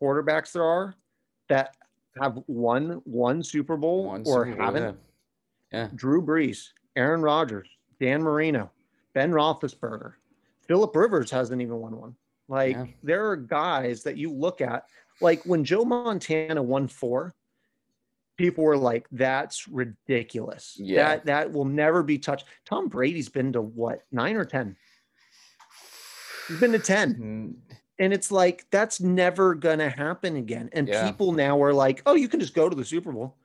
[0.02, 0.94] quarterbacks there are
[1.48, 1.76] that
[2.20, 4.82] have won one Super Bowl one or Super haven't?
[4.82, 5.05] Bowl, yeah.
[5.76, 5.88] Yeah.
[5.94, 7.68] Drew Brees, Aaron Rodgers,
[8.00, 8.70] Dan Marino,
[9.12, 10.14] Ben Roethlisberger,
[10.66, 12.16] Philip Rivers hasn't even won one.
[12.48, 12.86] Like yeah.
[13.02, 14.86] there are guys that you look at,
[15.20, 17.34] like when Joe Montana won four,
[18.36, 20.76] people were like, "That's ridiculous.
[20.78, 24.76] Yeah, that that will never be touched." Tom Brady's been to what nine or ten?
[26.48, 27.74] He's been to ten, mm-hmm.
[27.98, 30.70] and it's like that's never gonna happen again.
[30.72, 31.04] And yeah.
[31.04, 33.36] people now are like, "Oh, you can just go to the Super Bowl."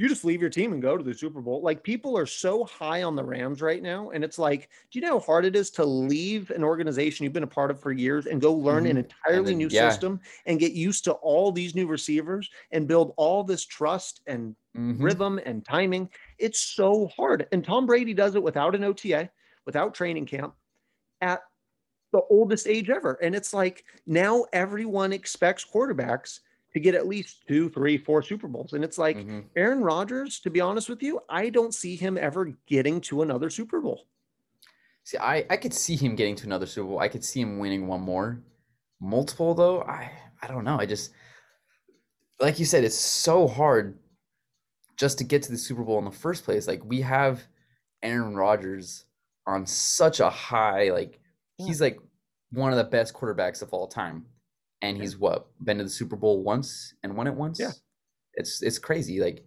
[0.00, 1.60] You just leave your team and go to the Super Bowl.
[1.60, 4.08] Like people are so high on the Rams right now.
[4.12, 7.34] And it's like, do you know how hard it is to leave an organization you've
[7.34, 8.92] been a part of for years and go learn mm-hmm.
[8.92, 9.90] an entirely then, new yeah.
[9.90, 14.56] system and get used to all these new receivers and build all this trust and
[14.74, 15.02] mm-hmm.
[15.02, 16.08] rhythm and timing?
[16.38, 17.46] It's so hard.
[17.52, 19.28] And Tom Brady does it without an OTA,
[19.66, 20.54] without training camp
[21.20, 21.42] at
[22.14, 23.18] the oldest age ever.
[23.20, 26.40] And it's like now everyone expects quarterbacks
[26.72, 28.72] to get at least two, three, four Super Bowls.
[28.72, 29.40] And it's like mm-hmm.
[29.56, 33.50] Aaron Rodgers, to be honest with you, I don't see him ever getting to another
[33.50, 34.06] Super Bowl.
[35.04, 37.00] See, I, I could see him getting to another Super Bowl.
[37.00, 38.40] I could see him winning one more.
[39.00, 40.12] Multiple though, I
[40.42, 40.78] I don't know.
[40.78, 41.12] I just
[42.38, 43.98] like you said, it's so hard
[44.98, 46.68] just to get to the Super Bowl in the first place.
[46.68, 47.42] Like we have
[48.02, 49.06] Aaron Rodgers
[49.46, 51.18] on such a high, like
[51.56, 51.98] he's like
[52.52, 54.26] one of the best quarterbacks of all time
[54.82, 57.60] and he's what been to the Super Bowl once and won it once.
[57.60, 57.72] Yeah,
[58.34, 59.20] it's it's crazy.
[59.20, 59.44] Like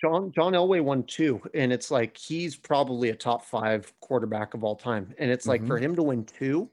[0.00, 4.64] John John Elway won two, and it's like he's probably a top five quarterback of
[4.64, 5.14] all time.
[5.18, 5.68] And it's like mm-hmm.
[5.68, 6.68] for him to win two,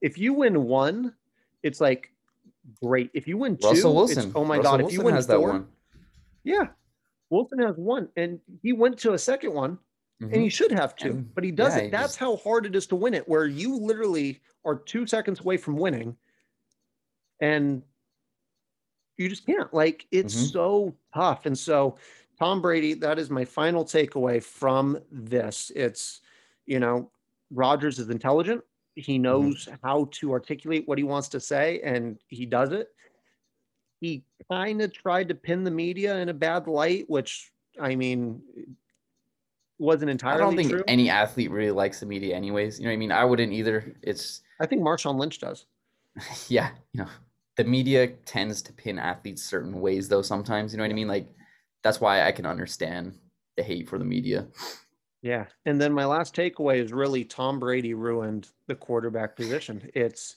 [0.00, 1.14] if you win one,
[1.62, 2.10] it's like
[2.82, 3.10] great.
[3.12, 4.32] If you win two, Russell Wilson.
[4.34, 4.80] oh my Russell god!
[4.80, 5.66] Wilson if you win has four, that one.
[6.44, 6.66] Yeah,
[7.30, 9.78] Wilson has one, and he went to a second one.
[10.22, 10.32] Mm-hmm.
[10.32, 11.78] And he should have two, and, but he doesn't.
[11.78, 12.18] Yeah, he That's just...
[12.18, 15.76] how hard it is to win it, where you literally are two seconds away from
[15.76, 16.16] winning,
[17.44, 17.82] and
[19.18, 19.72] you just can't.
[19.72, 20.46] Like it's mm-hmm.
[20.46, 21.46] so tough.
[21.46, 21.96] And so
[22.38, 25.70] Tom Brady, that is my final takeaway from this.
[25.76, 26.20] It's,
[26.66, 27.10] you know,
[27.50, 28.62] Rodgers is intelligent.
[28.94, 29.22] He mm-hmm.
[29.22, 29.74] knows mm-hmm.
[29.86, 32.88] how to articulate what he wants to say, and he does it.
[34.00, 38.42] He kind of tried to pin the media in a bad light, which I mean
[39.78, 40.42] wasn't entirely.
[40.42, 40.84] I don't think true.
[40.88, 42.78] any athlete really likes the media, anyways.
[42.78, 43.12] You know what I mean?
[43.12, 43.94] I wouldn't either.
[44.02, 44.42] It's.
[44.60, 45.66] I think Marshawn Lynch does.
[46.48, 47.08] yeah, you know,
[47.56, 51.08] the media tends to pin athletes certain ways though sometimes you know what i mean
[51.08, 51.28] like
[51.82, 53.14] that's why i can understand
[53.56, 54.46] the hate for the media
[55.22, 60.36] yeah and then my last takeaway is really tom brady ruined the quarterback position it's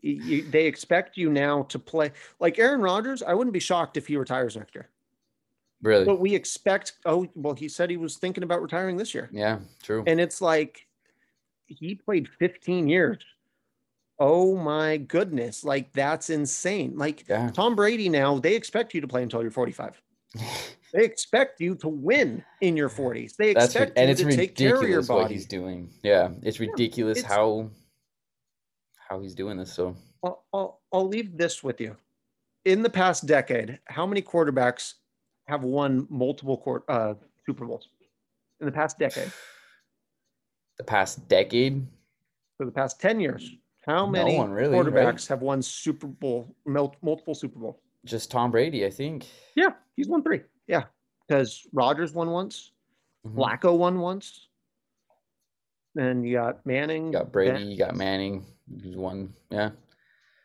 [0.00, 4.06] you, they expect you now to play like aaron rodgers i wouldn't be shocked if
[4.06, 4.88] he retires next year
[5.80, 6.06] Really?
[6.06, 6.94] But we expect.
[7.06, 10.02] Oh well, he said he was thinking about retiring this year, Yeah, true.
[10.08, 10.88] and it's like
[11.66, 13.18] he played 15 years.
[14.20, 15.64] Oh my goodness!
[15.64, 16.96] Like that's insane.
[16.96, 17.50] Like Yeah.
[17.50, 20.00] Tom Brady now, they expect you to play until you're 45.
[20.90, 23.36] They expect you to win in your 40s.
[23.36, 25.90] They That's expect and you it's to take care of your ridiculous what he's doing.
[26.02, 27.68] Yeah, it's ridiculous it's- how
[29.06, 29.70] how he's doing this.
[29.70, 29.94] So
[30.24, 31.94] I'll, I'll, I'll leave this with you.
[32.64, 34.94] In the past decade, how many quarterbacks
[35.46, 37.14] have won multiple quar- uh,
[37.44, 37.88] Super Bowls?
[38.60, 39.30] In the past decade,
[40.78, 41.86] the past decade,
[42.56, 43.50] for the past 10 years,
[43.88, 44.84] how No many one really, right?
[44.86, 47.80] quarterbacks have won Super Bowl, multiple Super Bowl?
[48.04, 49.26] just Tom Brady, I think.
[49.56, 50.42] Yeah, he's won three.
[50.66, 50.84] Yeah,
[51.26, 52.72] because Rodgers won once,
[53.26, 53.34] Mhm.
[53.34, 54.48] Flacco won once.
[55.94, 57.06] Then you got Manning.
[57.06, 58.44] You got Brady, you got Manning,
[58.82, 59.34] who's one.
[59.50, 59.70] Yeah,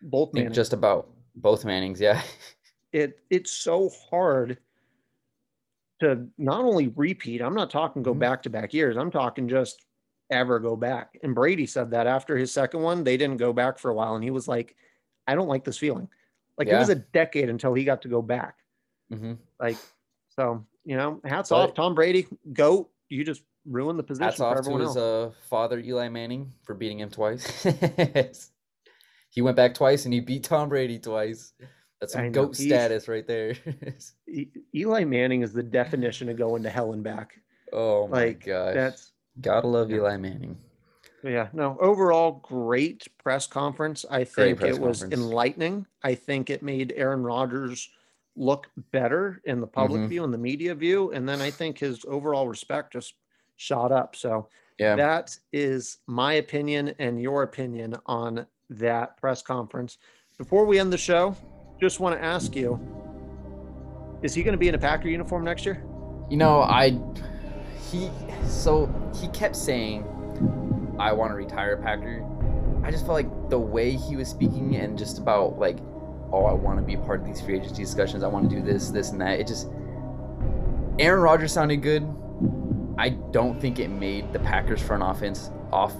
[0.01, 0.53] both Manning.
[0.53, 1.99] just about both Mannings.
[2.01, 2.21] Yeah,
[2.93, 4.57] it it's so hard
[5.99, 8.19] to not only repeat i'm not talking go Mhm.
[8.19, 9.85] back to back years i'm talking just
[10.33, 11.17] ever go back.
[11.23, 14.15] And brady said that after his second one they didn't go back for a while.
[14.15, 14.75] And he was like
[15.27, 16.09] i don't like this feeling.
[16.57, 18.57] Like it was a decade until he got to go back.
[19.11, 19.77] Hmm like
[20.35, 22.27] so you know hats But- off tom brady.
[22.51, 26.51] Goat you just ruined the position hats for off to his uh, father Eli Manning
[26.63, 27.63] for beating him twice.
[29.29, 31.53] he went back twice and he beat Tom Brady twice.
[32.01, 33.55] That's some goat he's- status right there.
[34.75, 37.39] Eli manning is the definition of going to hell and back.
[37.71, 39.11] Oh my like gosh, that's
[39.41, 39.97] gotta love yeah.
[39.97, 40.57] Eli Manning.
[41.23, 44.05] Yeah, no, overall great press conference.
[44.09, 45.13] I think it was conference.
[45.13, 45.85] enlightening.
[46.03, 47.89] I think it made Aaron Rodgers
[48.35, 50.07] look better in the public Mhm.
[50.09, 51.11] view and the media view.
[51.11, 53.13] And then I think his overall respect just
[53.55, 54.15] shot up.
[54.15, 54.47] So
[54.79, 59.97] Yeah, that is my opinion and your opinion on that press conference.
[60.37, 61.35] Before we end the show,
[61.79, 62.79] just want to ask you
[64.23, 65.83] is he going to be in a Packer uniform next year?
[66.29, 66.97] You know, I
[67.93, 68.09] he
[68.47, 68.89] so
[69.21, 70.03] he kept saying
[70.99, 72.25] I want to retire Packer.
[72.83, 75.77] I just felt like the way he was speaking and just about like,
[76.31, 78.23] oh, I want to be part of these free agency discussions.
[78.23, 79.39] I want to do this, this, and that.
[79.39, 79.69] It just
[80.99, 82.03] Aaron Rodgers sounded good.
[82.97, 85.93] I don't think it made the Packers front offense off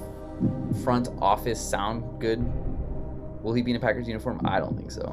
[0.83, 2.39] front office sound good.
[3.43, 4.41] Will he be in a Packers uniform?
[4.45, 5.07] I don't think so.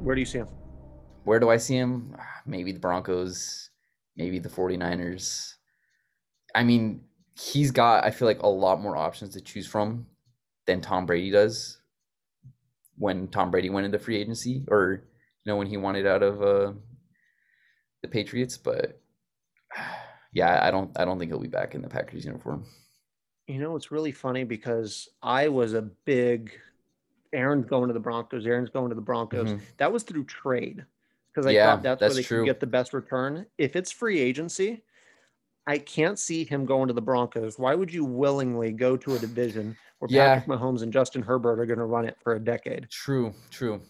[0.00, 0.48] Where do you see him?
[1.24, 2.16] Where do I see him?
[2.44, 3.70] Maybe the Broncos,
[4.16, 5.54] maybe the 49ers.
[6.54, 7.04] I mean,
[7.38, 10.06] he's got, I feel like, a lot more options to choose from
[10.66, 11.78] than Tom Brady does
[12.96, 15.04] when Tom Brady went into free agency or,
[15.44, 16.72] you know, when he wanted out of uh,
[18.02, 18.56] the Patriots.
[18.58, 19.00] But
[20.32, 22.64] yeah, I don't, I don't think he'll be back in the Packers uniform.
[23.48, 26.52] You know, it's really funny because I was a big
[27.32, 28.46] Aaron's going to the Broncos.
[28.46, 29.52] Aaron's going to the Broncos.
[29.52, 29.60] Mhm.
[29.78, 30.84] That was through trade
[31.32, 32.40] because I Yeah, thought that's, that's where they true.
[32.40, 33.46] could get the best return.
[33.58, 34.82] If it's free agency,
[35.66, 37.58] I can't see him going to the Broncos.
[37.58, 40.40] Why would you willingly go to a division where Yeah.
[40.40, 42.90] Patrick Mahomes and Justin Herbert are going to run it for a decade?
[42.90, 43.80] True, true.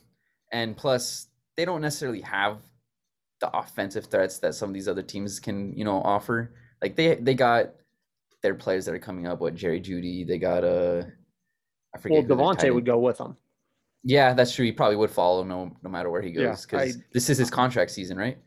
[0.53, 2.59] And plus, they don't necessarily have
[3.41, 6.55] the offensive threats that some of these other teams can, you know, offer.
[6.81, 7.73] Like they they got
[8.43, 9.41] their players that are coming up.
[9.41, 10.27] What Jerry Jeudy?
[10.27, 11.05] They got uh,
[11.95, 12.29] I forget.
[12.29, 13.37] Well, Davante would go with them.
[14.05, 14.65] Yeah, that's true.
[14.65, 17.51] He probably would follow no no matter where he goes because I- this is his
[17.51, 18.39] contract season, right?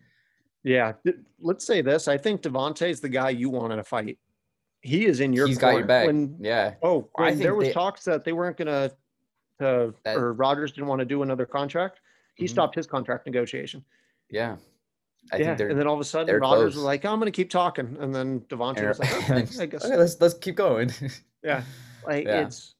[0.63, 0.93] Yeah.
[1.39, 2.07] Let's say this.
[2.07, 4.17] I think Davante's the guy you want in a fight.
[4.81, 6.07] He is in your He's got your back.
[6.07, 8.95] When, yeah, Oh, I when there was they- talks that they weren't going to,
[9.59, 11.99] to That- or Rodgers didn't want to do another contract.
[12.35, 12.49] He Mhm.
[12.49, 13.83] stopped his contract negotiation.
[14.29, 14.57] yeah.
[15.31, 17.35] I yeah, think and then all of a sudden Rodgers was like, "I'm going to
[17.35, 20.91] keep talking," and then Davante was like, "Okay, I guess." okay, let's let's keep going.
[21.43, 21.63] Yeah,
[22.05, 22.45] like Yeah.
[22.45, 22.74] it's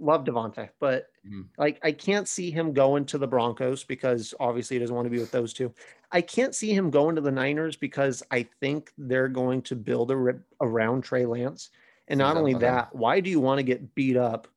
[0.00, 1.48] love Davante, but Mhm.
[1.58, 5.10] like I can't see him going to the Broncos because obviously he doesn't want to
[5.10, 5.72] be with those two.
[6.10, 10.10] I can't see him going to the Niners because I think they're going to build
[10.10, 11.70] a rip around Trey Lance.
[12.08, 14.48] And not only that, why do you want to get beat up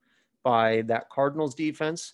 [0.44, 2.14] by that Cardinals defense,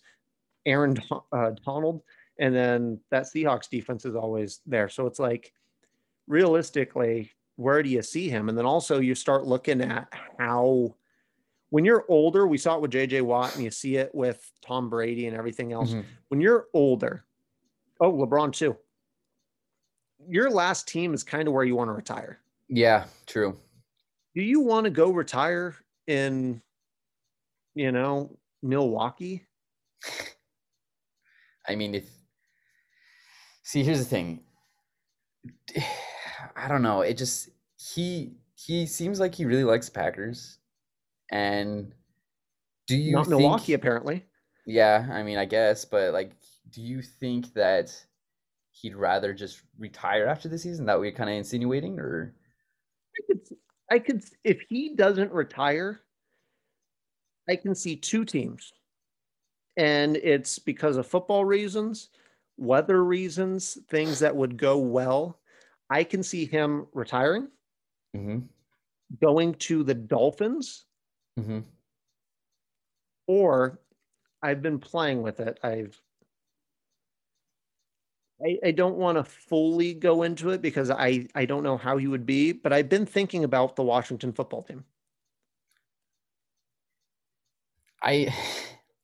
[0.65, 0.97] Aaron
[1.31, 2.03] uh, Donald,
[2.37, 4.89] and then that Seahawks defense is always there.
[4.89, 5.53] So it's like
[6.27, 8.49] realistically, where do you see him?
[8.49, 10.95] And then also you start looking at how
[11.69, 14.89] when you're older, we saw it with JJ Watt and you see it with Tom
[14.89, 15.91] Brady and everything else.
[15.91, 16.05] Mhm.
[16.29, 17.25] When you're older,
[17.99, 18.77] oh, LeBron too.
[20.27, 22.39] Your last team is kind of where you want to retire.
[22.67, 23.57] Yeah, true.
[24.35, 25.75] Do you want to go retire
[26.07, 26.61] in,
[27.75, 29.45] you know, Milwaukee?
[31.67, 32.09] I mean, if
[33.63, 34.43] see, here's the thing.
[36.55, 37.01] I don't know.
[37.01, 40.59] It just he he seems like he really likes Packers,
[41.31, 41.93] and
[42.87, 44.25] do you Not think, Milwaukee, apparently.
[44.65, 46.31] Yeah, I mean, I guess, but like,
[46.71, 47.93] do you think that
[48.71, 50.85] he'd rather just retire after the season?
[50.85, 52.33] That we're kind of insinuating, or
[53.17, 53.41] I could,
[53.91, 56.01] I could, if he doesn't retire,
[57.49, 58.73] I can see two teams,
[59.77, 62.09] and it's because of football reasons,
[62.57, 65.39] weather reasons, things that would go well.
[65.89, 67.47] I can see him retiring,
[68.15, 68.39] mm-hmm.
[69.19, 70.85] going to the Dolphins,
[71.39, 71.59] Mm-hmm.
[73.27, 73.79] or
[74.41, 75.59] I've been playing with it.
[75.63, 76.01] I've
[78.45, 81.97] I, I don't want to fully go into it because I, I don't know how
[81.97, 84.85] he would be, but I've been thinking about the Washington football team.
[88.01, 88.33] I,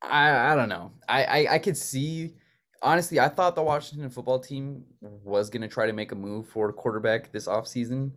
[0.01, 0.91] I, I don't know.
[1.07, 2.33] I, I, I could see.
[2.81, 6.71] Honestly, I thought the Washington football team was gonna try to make a move for
[6.71, 8.11] quarterback this offseason.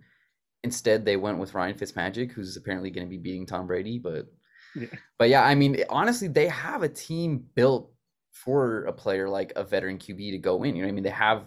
[0.65, 3.99] Instead, they went with Ryan Fitzmagic, who's apparently going to be beating Tom Brady.
[3.99, 4.27] But,
[4.75, 4.89] Yeah.
[5.19, 7.93] but yeah, I mean, honestly, they have a team built
[8.33, 10.75] for a player like a veteran QB to go in.
[10.77, 11.45] You know, what I mean, they have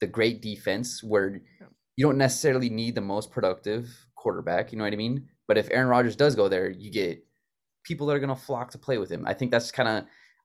[0.00, 1.40] the great defense where
[1.96, 4.70] you don't necessarily need the most productive quarterback.
[4.72, 5.28] You know what I mean?
[5.46, 7.24] But if Aaron Rodgers does go there, you get
[7.84, 9.24] people that are going to flock to play with him.
[9.26, 10.04] I think that's kind of.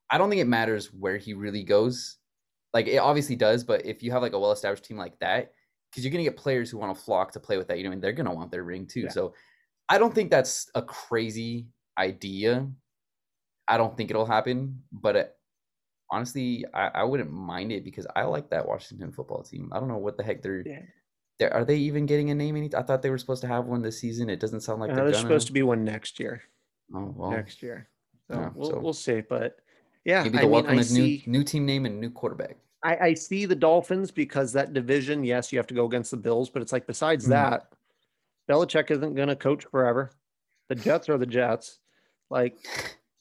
[0.10, 2.18] I don't think it matters where he really goes.
[2.74, 5.54] Like it obviously does, but if you have like a well-established team like that,
[5.94, 7.92] because you're gonna get players who want to flock to play with that, you know,
[7.92, 9.02] and they're gonna want their ring too.
[9.02, 9.10] Yeah.
[9.10, 9.34] So
[9.88, 11.68] I don't think that's a crazy
[12.00, 12.68] idea.
[13.68, 15.36] I don't think it'll happen, but it,
[16.10, 19.70] honestly, I, I wouldn't mind it because I like that Washington football team.
[19.72, 20.64] I don't know what the heck they're.
[20.66, 20.82] Yeah.
[21.40, 22.56] They're, are they even getting a name?
[22.56, 22.74] Any?
[22.76, 24.30] I thought they were supposed to have one this season.
[24.30, 25.18] It doesn't sound like Uh, they're gonna.
[25.18, 26.42] supposed to be one next year.
[26.94, 27.88] oh well, next year.
[28.30, 29.22] So yeah, we'll so- we'll see.
[29.22, 29.58] But
[30.06, 32.58] yeah, maybe I the mean, welcome I is new new team name and new quarterback.
[32.84, 36.18] I, I see the Dolphins because that division, yes, you have to go against the
[36.18, 37.30] Bills, but it's like besides Mhm.
[37.30, 37.68] that,
[38.50, 40.12] Belichick isn't gonna coach forever.
[40.70, 41.80] The Jets are the Jets.
[42.30, 42.58] Like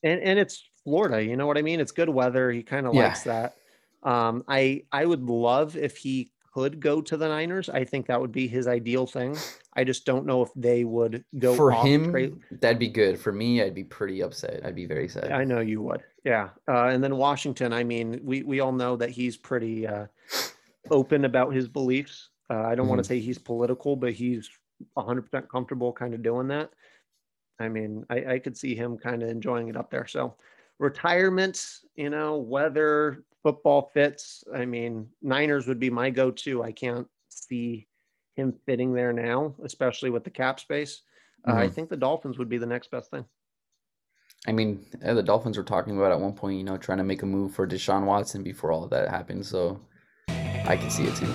[0.03, 1.79] and and it's Florida, you know what I mean?
[1.81, 2.51] It's good weather.
[2.51, 3.05] He kind of Yeah.
[3.09, 3.57] likes that.
[4.03, 7.69] Um, I I would love if he could go to the Niners.
[7.69, 9.37] I think that would be his ideal thing.
[9.75, 13.19] I just don't know if they would go For him, trade- that'd be good.
[13.19, 14.61] For me, I'd be pretty upset.
[14.67, 15.31] I'd be very sad.
[15.33, 16.03] I know you would.
[16.25, 16.51] Yeah.
[16.68, 20.07] Uh, and then Washington, I mean, we, we all know that he's pretty uh,
[20.91, 22.31] open about his beliefs.
[22.51, 24.51] Uh, I don't want to say he's political, but he's
[24.97, 26.70] 100% comfortable kind of doing that.
[27.59, 30.07] I mean, I, I could see him kind of enjoying it up there.
[30.07, 30.37] So,
[30.79, 36.62] retirement, you know, whether football fits, I mean, Niners would be my go to.
[36.62, 37.89] I can't see
[38.37, 41.03] him fitting there now, especially with the cap space.
[41.47, 41.75] Uh, I Mhm.
[41.75, 43.25] think the Dolphins would be the next best thing.
[44.47, 47.05] I mean, uh, the Dolphins were talking about at one point, you know, trying to
[47.05, 49.47] make a move for Deshaun Watson before all of that happened.
[49.47, 49.80] So
[50.28, 51.32] I can see it too.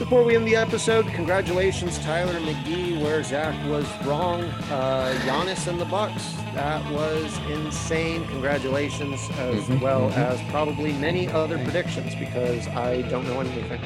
[0.00, 4.42] Before we end the episode, congratulations, Tyler McGee, where Zach was wrong.
[4.70, 6.32] Uh, Giannis and the Bucks.
[6.54, 8.26] That was insane.
[8.28, 10.16] Congratulations, as Mhm, well mhm.
[10.16, 13.78] as probably many other predictions because I don't know anything.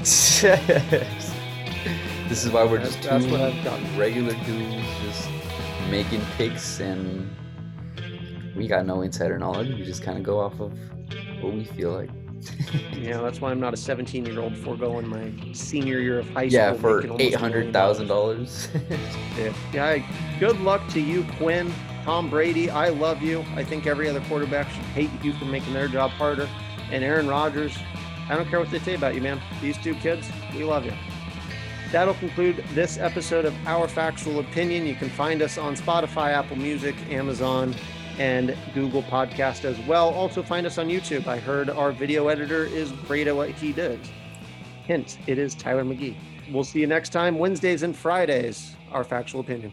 [2.28, 3.80] this is why we're That's- just two what I've done.
[3.96, 5.28] regular dudes just
[5.88, 7.30] making picks and
[8.56, 9.68] we got no insider knowledge.
[9.68, 10.72] We just kind of go off of
[11.40, 12.10] what we feel like.
[12.92, 16.48] Yeah, that's why I'm not a 17 year old foregoing my senior year of high
[16.48, 16.60] school.
[16.60, 18.68] yeah, for eight hundred thousand dollars.
[19.38, 19.54] Yeah.
[19.72, 20.38] yeah.
[20.38, 21.72] Good luck to you, Quinn.
[22.04, 23.44] Tom Brady, I love you.
[23.56, 26.46] I think every other quarterback should hate you for making their job harder.
[26.90, 27.76] And Aaron Rodgers,
[28.28, 29.40] I don't care what they say about you, man.
[29.62, 30.92] These two kids, we love you.
[31.92, 34.86] That'll conclude this episode of Our Factual Opinion.
[34.86, 37.74] You can find us on Spotify, Apple Music, Amazon,
[38.18, 40.10] and Google Podcast as well.
[40.10, 41.26] Also, find us on YouTube.
[41.26, 43.98] I heard our video editor is great at what he does.
[44.86, 46.16] Hint, it is Tyler McGee.
[46.50, 48.76] We'll see you next time, Wednesdays and Fridays.
[48.92, 49.72] Our Factual Opinion.